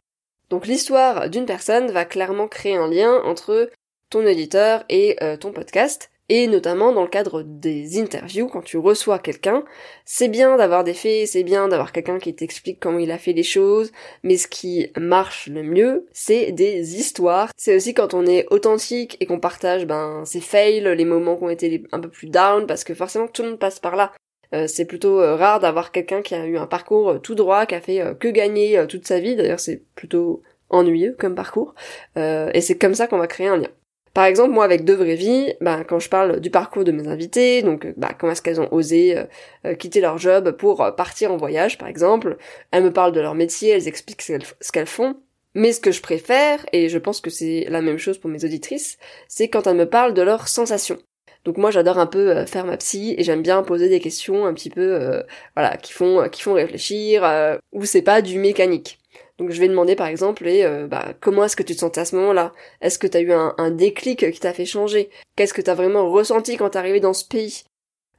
Donc 0.51 0.67
l'histoire 0.67 1.31
d'une 1.31 1.47
personne 1.47 1.91
va 1.91 2.05
clairement 2.05 2.49
créer 2.49 2.77
un 2.77 2.89
lien 2.89 3.23
entre 3.25 3.71
ton 4.11 4.27
éditeur 4.27 4.85
et 4.89 5.17
ton 5.41 5.53
podcast, 5.53 6.11
et 6.29 6.47
notamment 6.49 6.93
dans 6.93 7.03
le 7.03 7.09
cadre 7.09 7.43
des 7.43 8.01
interviews, 8.01 8.49
quand 8.49 8.63
tu 8.63 8.79
reçois 8.79 9.19
quelqu'un, 9.19 9.65
c'est 10.05 10.29
bien 10.29 10.57
d'avoir 10.57 10.83
des 10.83 10.95
faits, 10.95 11.29
c'est 11.29 11.45
bien 11.45 11.69
d'avoir 11.69 11.93
quelqu'un 11.93 12.19
qui 12.19 12.35
t'explique 12.35 12.81
comment 12.81 12.99
il 12.99 13.13
a 13.13 13.19
fait 13.19 13.33
les 13.33 13.43
choses, 13.43 13.93
mais 14.23 14.37
ce 14.37 14.49
qui 14.49 14.91
marche 14.97 15.49
le 15.49 15.63
mieux, 15.63 16.07
c'est 16.13 16.53
des 16.53 16.97
histoires. 16.97 17.51
C'est 17.57 17.77
aussi 17.77 17.95
quand 17.95 18.15
on 18.15 18.27
est 18.27 18.47
authentique 18.51 19.17
et 19.21 19.27
qu'on 19.27 19.41
partage 19.41 19.87
ben 19.87 20.25
ses 20.25 20.41
fails, 20.41 20.83
les 20.97 21.05
moments 21.05 21.37
qui 21.37 21.45
ont 21.45 21.51
été 21.51 21.85
un 21.93 22.01
peu 22.01 22.09
plus 22.09 22.29
down, 22.29 22.67
parce 22.67 22.85
que 22.85 22.95
forcément 22.95 23.29
tout 23.29 23.43
le 23.43 23.51
monde 23.51 23.59
passe 23.59 23.79
par 23.79 23.97
là. 23.97 24.13
Euh, 24.55 24.67
c'est 24.67 24.85
plutôt 24.85 25.21
euh, 25.21 25.35
rare 25.35 25.61
d'avoir 25.61 25.93
quelqu'un 25.93 26.23
qui 26.23 26.35
a 26.35 26.47
eu 26.47 26.57
un 26.57 26.67
parcours 26.67 27.11
euh, 27.11 27.19
tout 27.19 27.35
droit, 27.35 27.67
qui 27.67 27.75
a 27.75 27.81
fait 27.81 28.17
que 28.19 28.29
gagner 28.29 28.85
toute 28.89 29.07
sa 29.07 29.21
vie. 29.21 29.37
D'ailleurs, 29.37 29.61
c'est 29.61 29.83
plutôt 29.95 30.43
ennuyeux 30.71 31.17
comme 31.19 31.35
parcours. 31.35 31.75
et 32.17 32.61
c'est 32.61 32.79
comme 32.79 32.95
ça 32.95 33.07
qu'on 33.07 33.19
va 33.19 33.27
créer 33.27 33.49
un 33.49 33.57
lien. 33.57 33.71
Par 34.17 34.25
exemple, 34.25 34.55
moi 34.55 34.65
avec 34.65 34.87
De 34.87 34.95
Vraies 34.95 35.15
Vies, 35.15 35.53
bah, 35.61 35.85
quand 35.87 35.99
je 35.99 36.09
parle 36.09 36.41
du 36.41 36.51
parcours 36.51 36.85
de 36.85 36.91
mes 36.91 37.07
invités, 37.07 37.61
donc 37.61 37.87
bah, 37.99 38.15
comment 38.19 38.33
est-ce 38.33 38.41
qu'elles 38.41 38.63
ont 38.63 38.73
osé 38.73 39.15
euh, 39.15 39.25
euh, 39.67 39.75
quitter 39.75 40.01
leur 40.01 40.17
job 40.17 40.53
pour 40.53 40.81
euh, 40.81 40.91
partir 40.91 41.33
en 41.33 41.37
voyage, 41.37 41.77
par 41.77 41.87
exemple, 41.87 42.39
elles 42.71 42.83
me 42.83 42.91
parlent 42.91 43.13
de 43.13 43.21
leur 43.21 43.35
métier, 43.35 43.69
elles 43.69 43.89
expliquent 43.89 44.23
ce 44.23 44.73
qu'elles 44.73 44.87
font. 44.87 45.17
Mais 45.55 45.71
ce 45.71 45.81
que 45.81 45.91
je 45.91 46.01
préfère, 46.01 46.65
et 46.73 46.89
je 46.89 46.97
pense 46.97 47.21
que 47.21 47.29
c'est 47.29 47.67
la 47.69 47.83
même 47.83 47.99
chose 47.99 48.17
pour 48.17 48.31
mes 48.31 48.43
auditrices, 48.43 48.97
c'est 49.29 49.49
quand 49.49 49.67
elles 49.67 49.77
me 49.77 49.85
parlent 49.87 50.15
de 50.15 50.23
leurs 50.23 50.49
sensations. 50.49 50.97
Donc 51.45 51.59
moi 51.59 51.71
j'adore 51.71 51.99
un 51.99 52.07
peu 52.07 52.47
faire 52.47 52.65
ma 52.65 52.79
psy 52.79 53.15
et 53.19 53.23
j'aime 53.23 53.43
bien 53.43 53.63
poser 53.63 53.91
des 53.91 54.01
questions 54.01 54.47
un 54.47 54.55
petit 54.55 54.71
peu 54.71 55.23
voilà 55.55 55.77
qui 55.77 55.93
font 55.93 56.29
qui 56.29 56.43
font 56.43 56.55
réfléchir 56.55 57.23
où 57.71 57.85
c'est 57.85 58.03
pas 58.03 58.21
du 58.21 58.41
mécanique. 58.41 58.99
Donc 59.39 59.51
je 59.51 59.61
vais 59.61 59.69
demander 59.69 59.97
par 59.97 60.07
exemple 60.07 60.47
et 60.47 60.65
euh, 60.65 60.87
bah, 60.87 61.13
comment 61.21 61.45
est-ce 61.45 61.57
que 61.57 61.63
tu 61.63 61.75
te 61.75 61.81
sentais 61.81 62.01
à 62.01 62.05
ce 62.07 62.17
moment-là? 62.17 62.53
Est-ce 62.81 62.99
que 62.99 63.07
tu 63.07 63.17
as 63.19 63.21
eu 63.21 63.33
un, 63.33 63.71
déclic 63.71 64.31
qui 64.31 64.41
t'a 64.41 64.55
fait 64.55 64.65
changer? 64.65 65.11
Qu'est-ce 65.37 65.53
que 65.53 65.61
tu 65.61 65.71
as 65.71 65.75
vraiment 65.75 66.11
ressenti 66.11 66.57
quand 66.57 66.71
t'es 66.71 66.79
arrivé 66.79 67.01
dans 67.01 67.13
ce 67.13 67.25
pays? 67.27 67.65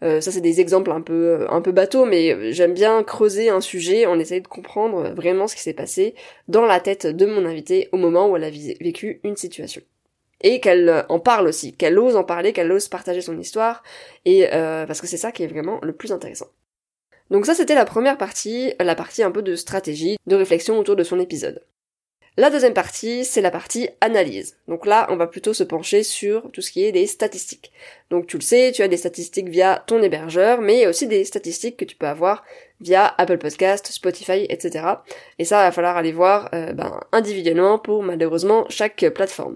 Euh, 0.03 0.21
ça 0.21 0.31
c'est 0.31 0.41
des 0.41 0.62
exemples 0.62 0.91
un 0.91 1.01
peu 1.01 1.41
euh, 1.41 1.50
un 1.50 1.59
peu 1.59 1.71
bateaux 1.71 2.05
mais 2.05 2.53
j'aime 2.53 2.75
bien 2.75 3.01
creuser 3.01 3.50
un 3.50 3.62
sujet 3.62 4.05
en 4.05 4.19
essayant 4.19 4.43
de 4.43 4.47
comprendre 4.47 5.09
vraiment 5.15 5.47
ce 5.47 5.55
qui 5.55 5.63
s'est 5.63 5.74
passé 5.74 6.13
dans 6.47 6.67
la 6.67 6.79
tête 6.79 7.07
de 7.07 7.25
mon 7.25 7.45
invité 7.45 7.89
au 7.91 7.97
moment 7.97 8.29
où 8.29 8.38
elle 8.38 8.43
a 8.43 8.51
vécu 8.51 9.19
une 9.24 9.38
situation. 9.38 9.81
et 10.41 10.59
qu'elle 10.59 11.03
en 11.09 11.19
parle 11.19 11.47
aussi, 11.47 11.74
qu'elle 11.75 11.97
ose 11.97 12.15
en 12.15 12.24
parler, 12.24 12.53
qu'elle 12.53 12.71
ose 12.71 12.89
partager 12.89 13.21
son 13.21 13.39
histoire, 13.39 13.81
et 14.25 14.47
parce 14.51 15.01
que 15.01 15.07
c'est 15.07 15.17
ça 15.17 15.31
qui 15.31 15.41
est 15.43 15.47
vraiment 15.47 15.79
le 15.81 15.93
plus 15.93 16.12
intéressant. 16.12 16.47
Donc 17.29 17.46
ça 17.46 17.53
c'était 17.53 17.75
la 17.75 17.86
première 17.86 18.17
partie, 18.17 18.74
la 18.79 18.96
partie 18.96 19.24
un 19.24 19.31
peu 19.31 19.41
de 19.41 19.55
stratégie, 19.55 20.17
de 20.27 20.36
réflexion 20.36 20.77
autour 20.77 20.96
de 20.96 21.03
son 21.03 21.19
épisode. 21.19 21.62
La 22.39 22.51
deuxième 22.51 22.75
partie, 22.75 23.25
c'est 23.25 23.41
la 23.41 23.50
partie 23.50 23.89
analyse. 24.00 24.57
Donc 24.67 24.86
là, 24.86 25.07
on 25.10 25.15
va 25.15 25.25
plutôt 25.25 25.55
se 25.55 25.63
pencher 25.63 26.03
sur 26.03 26.51
tout 26.51 26.62
ce 26.62 26.72
qui 26.72 26.86
est 26.86 26.91
des 26.91 27.07
statistiques. 27.07 27.72
Donc 28.12 28.27
tu 28.27 28.38
le 28.38 28.43
sais, 28.43 28.72
tu 28.72 28.84
as 28.84 28.88
des 28.88 28.98
statistiques 28.98 29.50
via 29.50 29.84
ton 29.88 30.03
hébergeur, 30.03 30.62
mais 30.62 30.75
il 30.75 30.81
y 30.81 30.86
a 30.86 30.89
aussi 30.89 31.07
des 31.07 31.25
statistiques 31.25 31.77
que 31.77 31.86
tu 31.86 31.96
peux 31.96 32.05
avoir 32.05 32.43
via 32.79 33.15
Apple 33.17 33.39
Podcast, 33.39 33.88
Spotify, 33.88 34.46
etc. 34.50 34.86
Et 35.39 35.46
ça, 35.46 35.63
il 35.63 35.65
va 35.65 35.72
falloir 35.72 35.98
aller 35.98 36.12
voir 36.12 36.50
euh, 36.53 36.74
ben, 36.74 37.00
individuellement 37.12 37.79
pour 37.79 38.03
malheureusement 38.03 38.67
chaque 38.69 39.03
plateforme. 39.15 39.55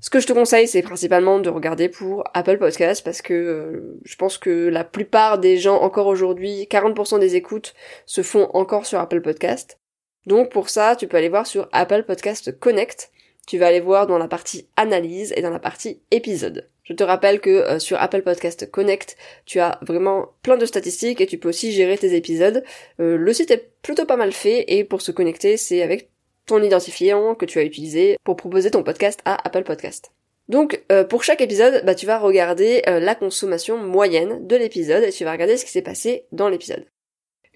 Ce 0.00 0.08
que 0.08 0.18
je 0.18 0.26
te 0.26 0.32
conseille, 0.32 0.66
c'est 0.66 0.80
principalement 0.80 1.40
de 1.40 1.50
regarder 1.50 1.90
pour 1.90 2.24
Apple 2.32 2.56
Podcast 2.56 3.04
parce 3.04 3.20
que 3.20 3.34
euh, 3.34 4.00
je 4.04 4.16
pense 4.16 4.38
que 4.38 4.68
la 4.68 4.82
plupart 4.82 5.38
des 5.38 5.58
gens 5.58 5.76
encore 5.76 6.06
aujourd'hui, 6.06 6.66
40% 6.70 7.20
des 7.20 7.36
écoutes 7.36 7.74
se 8.06 8.22
font 8.22 8.48
encore 8.54 8.86
sur 8.86 8.98
Apple 8.98 9.20
Podcast. 9.20 9.78
Donc 10.24 10.50
pour 10.50 10.70
ça, 10.70 10.96
tu 10.96 11.06
peux 11.06 11.18
aller 11.18 11.28
voir 11.28 11.46
sur 11.46 11.68
Apple 11.72 12.04
Podcast 12.04 12.58
Connect. 12.58 13.10
Tu 13.46 13.58
vas 13.58 13.66
aller 13.66 13.80
voir 13.80 14.06
dans 14.06 14.16
la 14.16 14.28
partie 14.28 14.68
analyse 14.76 15.34
et 15.36 15.42
dans 15.42 15.50
la 15.50 15.58
partie 15.58 16.00
épisode. 16.10 16.68
Je 16.82 16.94
te 16.94 17.02
rappelle 17.02 17.40
que 17.40 17.50
euh, 17.50 17.78
sur 17.78 18.00
Apple 18.00 18.22
Podcast 18.22 18.70
Connect, 18.70 19.18
tu 19.44 19.60
as 19.60 19.78
vraiment 19.82 20.30
plein 20.42 20.56
de 20.56 20.66
statistiques 20.66 21.20
et 21.20 21.26
tu 21.26 21.36
peux 21.36 21.50
aussi 21.50 21.72
gérer 21.72 21.98
tes 21.98 22.14
épisodes. 22.16 22.64
Euh, 23.00 23.16
le 23.18 23.32
site 23.34 23.50
est 23.50 23.70
plutôt 23.82 24.06
pas 24.06 24.16
mal 24.16 24.32
fait 24.32 24.64
et 24.66 24.84
pour 24.84 25.02
se 25.02 25.12
connecter, 25.12 25.56
c'est 25.56 25.82
avec 25.82 26.10
identifiant 26.58 27.34
que 27.34 27.46
tu 27.46 27.58
as 27.58 27.64
utilisé 27.64 28.16
pour 28.24 28.36
proposer 28.36 28.70
ton 28.70 28.82
podcast 28.82 29.20
à 29.24 29.46
Apple 29.46 29.64
Podcast. 29.64 30.12
Donc 30.48 30.82
euh, 30.90 31.04
pour 31.04 31.22
chaque 31.22 31.40
épisode, 31.40 31.84
bah, 31.84 31.94
tu 31.94 32.06
vas 32.06 32.18
regarder 32.18 32.82
la 32.86 33.14
consommation 33.14 33.78
moyenne 33.78 34.46
de 34.46 34.56
l'épisode 34.56 35.04
et 35.04 35.12
tu 35.12 35.24
vas 35.24 35.32
regarder 35.32 35.56
ce 35.56 35.64
qui 35.64 35.70
s'est 35.70 35.82
passé 35.82 36.26
dans 36.32 36.48
l'épisode. 36.48 36.86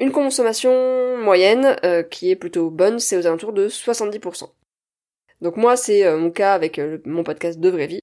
Une 0.00 0.10
consommation 0.10 1.16
moyenne 1.18 1.76
euh, 1.84 2.02
qui 2.02 2.30
est 2.30 2.36
plutôt 2.36 2.70
bonne, 2.70 2.98
c'est 2.98 3.16
aux 3.16 3.26
alentours 3.26 3.52
de 3.52 3.68
70%. 3.68 4.50
Donc 5.40 5.56
moi, 5.56 5.76
c'est 5.76 6.04
euh, 6.04 6.18
mon 6.18 6.30
cas 6.32 6.52
avec 6.52 6.80
euh, 6.80 6.98
mon 7.04 7.22
podcast 7.22 7.60
de 7.60 7.68
vraie 7.68 7.86
vie. 7.86 8.00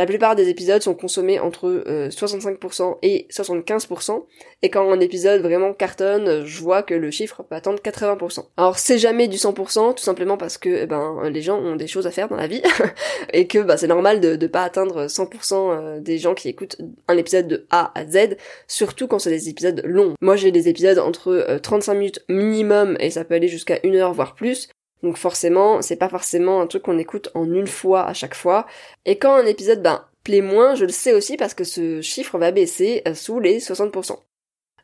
La 0.00 0.06
plupart 0.06 0.34
des 0.34 0.48
épisodes 0.48 0.80
sont 0.80 0.94
consommés 0.94 1.38
entre 1.40 1.84
65% 2.08 2.82
euh, 2.82 2.94
et 3.02 3.26
75%, 3.30 4.24
et 4.62 4.70
quand 4.70 4.90
un 4.90 4.98
épisode 4.98 5.42
vraiment 5.42 5.74
cartonne, 5.74 6.46
je 6.46 6.62
vois 6.62 6.82
que 6.82 6.94
le 6.94 7.10
chiffre 7.10 7.42
peut 7.42 7.54
atteindre 7.54 7.80
80%. 7.80 8.46
Alors 8.56 8.78
c'est 8.78 8.96
jamais 8.96 9.28
du 9.28 9.36
100%, 9.36 9.96
tout 9.96 10.02
simplement 10.02 10.38
parce 10.38 10.56
que 10.56 10.70
eh 10.70 10.86
ben 10.86 11.28
les 11.28 11.42
gens 11.42 11.58
ont 11.58 11.76
des 11.76 11.86
choses 11.86 12.06
à 12.06 12.10
faire 12.10 12.30
dans 12.30 12.36
la 12.36 12.46
vie, 12.46 12.62
et 13.34 13.46
que 13.46 13.58
bah, 13.58 13.76
c'est 13.76 13.88
normal 13.88 14.22
de, 14.22 14.36
de 14.36 14.46
pas 14.46 14.64
atteindre 14.64 15.04
100% 15.04 15.52
euh, 15.52 16.00
des 16.00 16.16
gens 16.16 16.32
qui 16.32 16.48
écoutent 16.48 16.78
un 17.06 17.18
épisode 17.18 17.46
de 17.46 17.66
A 17.68 17.92
à 17.94 18.06
Z, 18.06 18.38
surtout 18.68 19.06
quand 19.06 19.18
c'est 19.18 19.28
des 19.28 19.50
épisodes 19.50 19.82
longs. 19.84 20.14
Moi 20.22 20.36
j'ai 20.36 20.50
des 20.50 20.70
épisodes 20.70 20.98
entre 20.98 21.58
35 21.62 21.92
euh, 21.92 21.98
minutes 21.98 22.24
minimum, 22.30 22.96
et 23.00 23.10
ça 23.10 23.26
peut 23.26 23.34
aller 23.34 23.48
jusqu'à 23.48 23.80
une 23.84 23.96
heure 23.96 24.14
voire 24.14 24.34
plus, 24.34 24.70
donc 25.02 25.16
forcément, 25.16 25.82
c'est 25.82 25.96
pas 25.96 26.08
forcément 26.08 26.60
un 26.60 26.66
truc 26.66 26.82
qu'on 26.82 26.98
écoute 26.98 27.30
en 27.34 27.50
une 27.52 27.66
fois 27.66 28.04
à 28.06 28.12
chaque 28.12 28.34
fois. 28.34 28.66
Et 29.06 29.18
quand 29.18 29.34
un 29.34 29.46
épisode 29.46 29.82
ben, 29.82 30.04
plaît 30.24 30.42
moins, 30.42 30.74
je 30.74 30.84
le 30.84 30.92
sais 30.92 31.12
aussi 31.12 31.36
parce 31.36 31.54
que 31.54 31.64
ce 31.64 32.00
chiffre 32.02 32.38
va 32.38 32.50
baisser 32.50 33.02
euh, 33.08 33.14
sous 33.14 33.40
les 33.40 33.60
60%. 33.60 34.18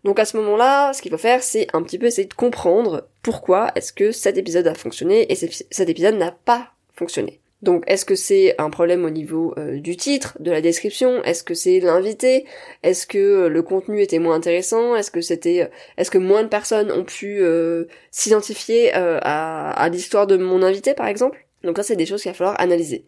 Donc 0.04 0.18
à 0.18 0.24
ce 0.24 0.36
moment-là, 0.36 0.92
ce 0.92 1.02
qu'il 1.02 1.10
faut 1.10 1.18
faire, 1.18 1.42
c'est 1.42 1.66
un 1.72 1.82
petit 1.82 1.98
peu 1.98 2.06
essayer 2.06 2.28
de 2.28 2.34
comprendre 2.34 3.08
pourquoi 3.22 3.72
est-ce 3.74 3.92
que 3.92 4.12
cet 4.12 4.38
épisode 4.38 4.66
a 4.66 4.74
fonctionné 4.74 5.30
et 5.30 5.34
cet 5.34 5.88
épisode 5.88 6.14
n'a 6.14 6.30
pas 6.30 6.70
fonctionné. 6.94 7.40
Donc 7.66 7.82
est-ce 7.88 8.04
que 8.04 8.14
c'est 8.14 8.54
un 8.58 8.70
problème 8.70 9.04
au 9.04 9.10
niveau 9.10 9.52
euh, 9.58 9.80
du 9.80 9.96
titre, 9.96 10.36
de 10.38 10.52
la 10.52 10.60
description? 10.60 11.20
Est-ce 11.24 11.42
que 11.42 11.54
c'est 11.54 11.80
l'invité? 11.80 12.46
Est-ce 12.84 13.08
que 13.08 13.18
euh, 13.18 13.48
le 13.48 13.60
contenu 13.60 14.00
était 14.00 14.20
moins 14.20 14.36
intéressant? 14.36 14.94
Est-ce 14.94 15.10
que 15.10 15.20
c'était 15.20 15.62
euh, 15.62 15.66
est-ce 15.96 16.12
que 16.12 16.18
moins 16.18 16.44
de 16.44 16.48
personnes 16.48 16.92
ont 16.92 17.02
pu 17.02 17.42
s'identifier 18.12 18.92
à, 18.94 19.88
l'histoire 19.90 20.28
de 20.28 20.36
mon 20.36 20.62
invité 20.62 20.94
par 20.94 21.08
exemple? 21.08 21.44
Donc 21.64 21.76
ça 21.76 21.82
c'est 21.82 21.96
des 21.96 22.06
choses 22.06 22.22
qu'il 22.22 22.30
va 22.30 22.36
falloir 22.36 22.60
analyser. 22.60 23.04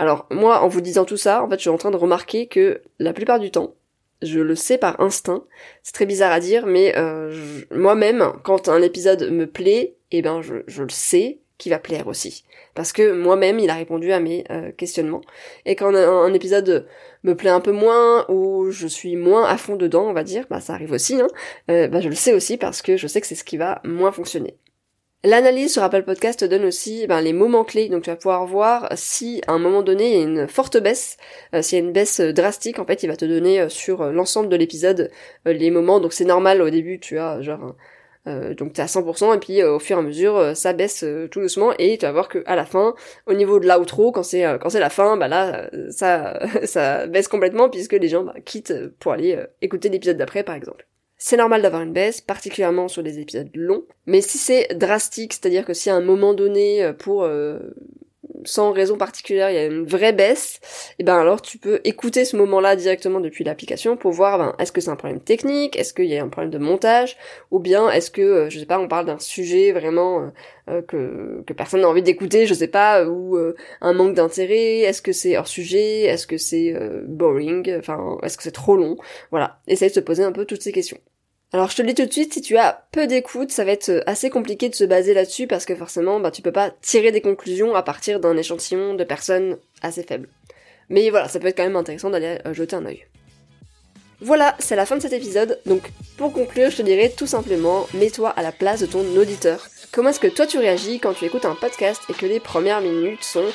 Alors 0.00 0.26
moi 0.32 0.60
en 0.60 0.66
vous 0.66 0.80
disant 0.80 1.04
tout 1.04 1.16
ça, 1.16 1.44
en 1.44 1.48
fait 1.48 1.56
je 1.56 1.60
suis 1.60 1.70
en 1.70 1.78
train 1.78 1.92
de 1.92 1.96
remarquer 1.96 2.48
que 2.48 2.82
la 2.98 3.12
plupart 3.12 3.38
du 3.38 3.52
temps, 3.52 3.74
je 4.22 4.40
le 4.40 4.56
sais 4.56 4.76
par 4.76 5.00
instinct, 5.00 5.44
c'est 5.84 5.94
très 5.94 6.06
bizarre 6.06 6.32
à 6.32 6.40
dire, 6.40 6.66
mais 6.66 6.96
moi-même, 7.70 8.32
quand 8.42 8.68
un 8.68 8.82
épisode 8.82 9.30
me 9.30 9.46
plaît, 9.46 9.94
eh 10.10 10.20
ben 10.20 10.42
je 10.42 10.82
le 10.82 10.90
sais 10.90 11.38
qui 11.60 11.70
va 11.70 11.78
plaire 11.78 12.08
aussi. 12.08 12.44
Parce 12.74 12.92
que 12.92 13.12
moi-même, 13.12 13.58
il 13.58 13.70
a 13.70 13.74
répondu 13.74 14.12
à 14.12 14.18
mes 14.18 14.44
euh, 14.50 14.72
questionnements. 14.72 15.20
Et 15.66 15.76
quand 15.76 15.94
un, 15.94 16.32
épisode 16.32 16.88
me 17.22 17.36
plaît 17.36 17.50
un 17.50 17.60
peu 17.60 17.72
moins, 17.72 18.24
ou 18.28 18.70
je 18.70 18.86
suis 18.86 19.14
moins 19.14 19.44
à 19.44 19.56
fond 19.56 19.76
dedans, 19.76 20.08
on 20.08 20.12
va 20.12 20.24
dire, 20.24 20.46
bah 20.50 20.60
ça 20.60 20.72
arrive 20.72 20.92
aussi, 20.92 21.20
hein, 21.20 21.28
euh, 21.70 21.86
bah 21.86 22.00
je 22.00 22.08
le 22.08 22.14
sais 22.14 22.32
aussi 22.32 22.56
parce 22.56 22.82
que 22.82 22.96
je 22.96 23.06
sais 23.06 23.20
que 23.20 23.26
c'est 23.26 23.34
ce 23.34 23.44
qui 23.44 23.58
va 23.58 23.80
moins 23.84 24.10
fonctionner. 24.10 24.56
L'analyse 25.22 25.74
sur 25.74 25.82
Apple 25.82 26.04
Podcast 26.04 26.44
donne 26.44 26.64
aussi 26.64 27.06
ben, 27.06 27.20
les 27.20 27.34
moments 27.34 27.64
clés, 27.64 27.90
donc 27.90 28.04
tu 28.04 28.10
vas 28.10 28.16
pouvoir 28.16 28.46
voir 28.46 28.88
si 28.94 29.42
à 29.46 29.52
un 29.52 29.58
moment 29.58 29.82
donné 29.82 30.12
il 30.12 30.16
y 30.16 30.20
a 30.20 30.22
une 30.22 30.48
forte 30.48 30.78
baisse, 30.78 31.18
euh, 31.54 31.60
s'il 31.60 31.78
y 31.78 31.82
a 31.82 31.84
une 31.84 31.92
baisse 31.92 32.20
drastique, 32.20 32.78
en 32.78 32.86
fait 32.86 33.02
il 33.02 33.08
va 33.08 33.16
te 33.16 33.26
donner 33.26 33.68
sur 33.68 34.10
l'ensemble 34.12 34.48
de 34.48 34.56
l'épisode 34.56 35.10
les 35.44 35.70
moments, 35.70 36.00
donc 36.00 36.14
c'est 36.14 36.24
normal 36.24 36.62
au 36.62 36.70
début 36.70 36.98
tu 37.00 37.18
as 37.18 37.42
genre 37.42 37.74
euh, 38.26 38.54
donc 38.54 38.74
t'es 38.74 38.82
à 38.82 38.86
100% 38.86 39.34
et 39.34 39.38
puis 39.38 39.62
euh, 39.62 39.76
au 39.76 39.78
fur 39.78 39.96
et 39.96 40.00
à 40.00 40.02
mesure 40.02 40.36
euh, 40.36 40.52
ça 40.52 40.74
baisse 40.74 41.04
tout 41.30 41.40
doucement 41.40 41.72
et 41.78 41.96
tu 41.96 42.04
vas 42.04 42.12
voir 42.12 42.28
que 42.28 42.42
à 42.44 42.54
la 42.54 42.66
fin 42.66 42.94
au 43.26 43.32
niveau 43.32 43.58
de 43.58 43.66
l'outro 43.66 44.12
quand 44.12 44.22
c'est 44.22 44.44
quand 44.60 44.68
c'est 44.68 44.78
la 44.78 44.90
fin 44.90 45.16
bah 45.16 45.26
là 45.26 45.70
ça 45.90 46.38
ça 46.64 47.06
baisse 47.06 47.28
complètement 47.28 47.70
puisque 47.70 47.94
les 47.94 48.08
gens 48.08 48.24
bah, 48.24 48.34
quittent 48.44 48.88
pour 48.98 49.12
aller 49.12 49.38
écouter 49.62 49.88
l'épisode 49.88 50.18
d'après 50.18 50.42
par 50.42 50.54
exemple. 50.54 50.86
C'est 51.22 51.36
normal 51.36 51.60
d'avoir 51.60 51.82
une 51.82 51.92
baisse, 51.92 52.22
particulièrement 52.22 52.88
sur 52.88 53.02
des 53.02 53.18
épisodes 53.18 53.50
longs, 53.52 53.84
mais 54.06 54.22
si 54.22 54.38
c'est 54.38 54.68
drastique, 54.74 55.34
c'est-à-dire 55.34 55.66
que 55.66 55.74
si 55.74 55.90
à 55.90 55.94
un 55.94 56.00
moment 56.00 56.32
donné, 56.32 56.92
pour 56.98 57.28
sans 58.44 58.72
raison 58.72 58.96
particulière, 58.96 59.50
il 59.50 59.54
y 59.54 59.58
a 59.58 59.66
une 59.66 59.84
vraie 59.84 60.12
baisse, 60.12 60.60
et 60.98 61.04
ben 61.04 61.18
alors 61.18 61.42
tu 61.42 61.58
peux 61.58 61.80
écouter 61.84 62.24
ce 62.24 62.36
moment-là 62.36 62.76
directement 62.76 63.20
depuis 63.20 63.44
l'application 63.44 63.96
pour 63.96 64.12
voir 64.12 64.38
ben, 64.38 64.54
est-ce 64.58 64.72
que 64.72 64.80
c'est 64.80 64.90
un 64.90 64.96
problème 64.96 65.20
technique, 65.20 65.76
est-ce 65.76 65.94
qu'il 65.94 66.06
y 66.06 66.16
a 66.16 66.22
un 66.22 66.28
problème 66.28 66.50
de 66.50 66.58
montage, 66.58 67.16
ou 67.50 67.58
bien 67.58 67.90
est-ce 67.90 68.10
que, 68.10 68.22
euh, 68.22 68.50
je 68.50 68.58
sais 68.58 68.66
pas, 68.66 68.78
on 68.78 68.88
parle 68.88 69.06
d'un 69.06 69.18
sujet 69.18 69.72
vraiment 69.72 70.22
euh, 70.22 70.28
euh, 70.68 70.82
que, 70.82 71.42
que 71.46 71.52
personne 71.52 71.80
n'a 71.80 71.88
envie 71.88 72.02
d'écouter, 72.02 72.46
je 72.46 72.54
sais 72.54 72.68
pas, 72.68 73.04
ou 73.06 73.38
un 73.80 73.92
manque 73.92 74.14
d'intérêt, 74.14 74.80
est-ce 74.80 75.02
que 75.02 75.12
c'est 75.12 75.36
hors 75.36 75.48
sujet, 75.48 76.02
est-ce 76.02 76.26
que 76.26 76.36
c'est 76.36 76.74
boring, 77.06 77.76
enfin, 77.78 78.18
est-ce 78.22 78.36
que 78.36 78.42
c'est 78.42 78.50
trop 78.50 78.76
long, 78.76 78.96
voilà, 79.30 79.60
essaye 79.66 79.88
de 79.88 79.94
se 79.94 80.00
poser 80.00 80.22
un 80.24 80.32
peu 80.32 80.44
toutes 80.44 80.62
ces 80.62 80.72
questions. 80.72 80.98
Alors 81.52 81.68
je 81.68 81.76
te 81.76 81.82
le 81.82 81.88
dis 81.88 81.94
tout 81.94 82.06
de 82.06 82.12
suite, 82.12 82.32
si 82.32 82.42
tu 82.42 82.56
as 82.56 82.84
peu 82.92 83.08
d'écoute, 83.08 83.50
ça 83.50 83.64
va 83.64 83.72
être 83.72 83.88
euh, 83.88 84.02
assez 84.06 84.30
compliqué 84.30 84.68
de 84.68 84.74
se 84.74 84.84
baser 84.84 85.14
là-dessus 85.14 85.48
parce 85.48 85.64
que 85.64 85.74
forcément, 85.74 86.20
bah, 86.20 86.30
tu 86.30 86.42
peux 86.42 86.52
pas 86.52 86.70
tirer 86.80 87.10
des 87.10 87.20
conclusions 87.20 87.74
à 87.74 87.82
partir 87.82 88.20
d'un 88.20 88.36
échantillon 88.36 88.94
de 88.94 89.02
personnes 89.02 89.58
assez 89.82 90.04
faibles. 90.04 90.28
Mais 90.90 91.10
voilà, 91.10 91.28
ça 91.28 91.40
peut 91.40 91.48
être 91.48 91.56
quand 91.56 91.64
même 91.64 91.74
intéressant 91.74 92.10
d'aller 92.10 92.38
euh, 92.46 92.54
jeter 92.54 92.76
un 92.76 92.86
œil. 92.86 93.04
Voilà, 94.20 94.54
c'est 94.60 94.76
la 94.76 94.86
fin 94.86 94.96
de 94.96 95.02
cet 95.02 95.12
épisode, 95.12 95.58
donc 95.66 95.90
pour 96.18 96.32
conclure, 96.32 96.70
je 96.70 96.76
te 96.76 96.82
dirais 96.82 97.08
tout 97.08 97.26
simplement, 97.26 97.88
mets-toi 97.94 98.28
à 98.28 98.42
la 98.42 98.52
place 98.52 98.80
de 98.80 98.86
ton 98.86 99.00
auditeur. 99.16 99.66
Comment 99.92 100.10
est-ce 100.10 100.20
que 100.20 100.28
toi 100.28 100.46
tu 100.46 100.58
réagis 100.58 101.00
quand 101.00 101.14
tu 101.14 101.24
écoutes 101.24 101.46
un 101.46 101.54
podcast 101.54 102.02
et 102.10 102.12
que 102.12 102.26
les 102.26 102.38
premières 102.38 102.82
minutes 102.82 103.24
sont 103.24 103.46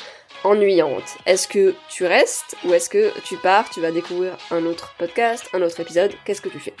ennuyantes? 0.44 1.16
Est-ce 1.24 1.46
que 1.46 1.74
tu 1.88 2.04
restes 2.04 2.56
ou 2.64 2.74
est-ce 2.74 2.90
que 2.90 3.12
tu 3.20 3.36
pars, 3.36 3.70
tu 3.70 3.80
vas 3.80 3.92
découvrir 3.92 4.36
un 4.50 4.66
autre 4.66 4.94
podcast, 4.98 5.44
un 5.54 5.62
autre 5.62 5.78
épisode? 5.80 6.12
Qu'est-ce 6.24 6.42
que 6.42 6.48
tu 6.48 6.58
fais? 6.58 6.74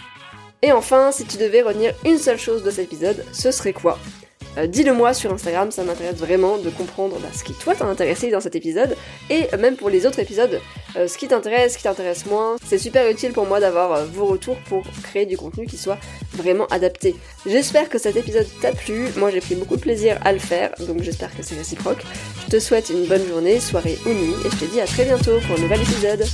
Et 0.62 0.72
enfin, 0.72 1.12
si 1.12 1.24
tu 1.24 1.36
devais 1.36 1.62
retenir 1.62 1.94
une 2.04 2.18
seule 2.18 2.38
chose 2.38 2.62
de 2.62 2.70
cet 2.70 2.84
épisode, 2.84 3.24
ce 3.32 3.50
serait 3.50 3.74
quoi 3.74 3.98
euh, 4.56 4.66
Dis-le 4.66 4.94
moi 4.94 5.12
sur 5.12 5.32
Instagram, 5.32 5.70
ça 5.70 5.84
m'intéresse 5.84 6.16
vraiment 6.16 6.56
de 6.56 6.70
comprendre 6.70 7.18
bah, 7.20 7.28
ce 7.34 7.44
qui 7.44 7.52
toi 7.52 7.74
t'a 7.74 7.84
intéressé 7.84 8.30
dans 8.30 8.40
cet 8.40 8.56
épisode 8.56 8.96
et 9.28 9.48
même 9.58 9.76
pour 9.76 9.90
les 9.90 10.06
autres 10.06 10.18
épisodes, 10.18 10.60
euh, 10.96 11.08
ce 11.08 11.18
qui 11.18 11.28
t'intéresse, 11.28 11.74
ce 11.74 11.76
qui 11.76 11.84
t'intéresse 11.84 12.24
moins. 12.24 12.56
C'est 12.66 12.78
super 12.78 13.08
utile 13.10 13.32
pour 13.32 13.44
moi 13.44 13.60
d'avoir 13.60 13.92
euh, 13.92 14.04
vos 14.06 14.24
retours 14.24 14.56
pour 14.68 14.82
créer 15.02 15.26
du 15.26 15.36
contenu 15.36 15.66
qui 15.66 15.76
soit 15.76 15.98
vraiment 16.32 16.66
adapté. 16.68 17.14
J'espère 17.44 17.90
que 17.90 17.98
cet 17.98 18.16
épisode 18.16 18.46
t'a 18.62 18.72
plu, 18.72 19.08
moi 19.16 19.30
j'ai 19.30 19.40
pris 19.40 19.56
beaucoup 19.56 19.76
de 19.76 19.82
plaisir 19.82 20.18
à 20.24 20.32
le 20.32 20.38
faire, 20.38 20.72
donc 20.80 21.02
j'espère 21.02 21.36
que 21.36 21.42
c'est 21.42 21.54
réciproque. 21.54 22.02
Je 22.46 22.52
te 22.52 22.60
souhaite 22.60 22.88
une 22.88 23.04
bonne 23.04 23.26
journée, 23.28 23.60
soirée 23.60 23.98
ou 24.06 24.08
nuit 24.08 24.34
et 24.44 24.50
je 24.50 24.56
te 24.56 24.64
dis 24.64 24.80
à 24.80 24.86
très 24.86 25.04
bientôt 25.04 25.38
pour 25.46 25.58
un 25.58 25.60
nouvel 25.60 25.82
épisode. 25.82 26.24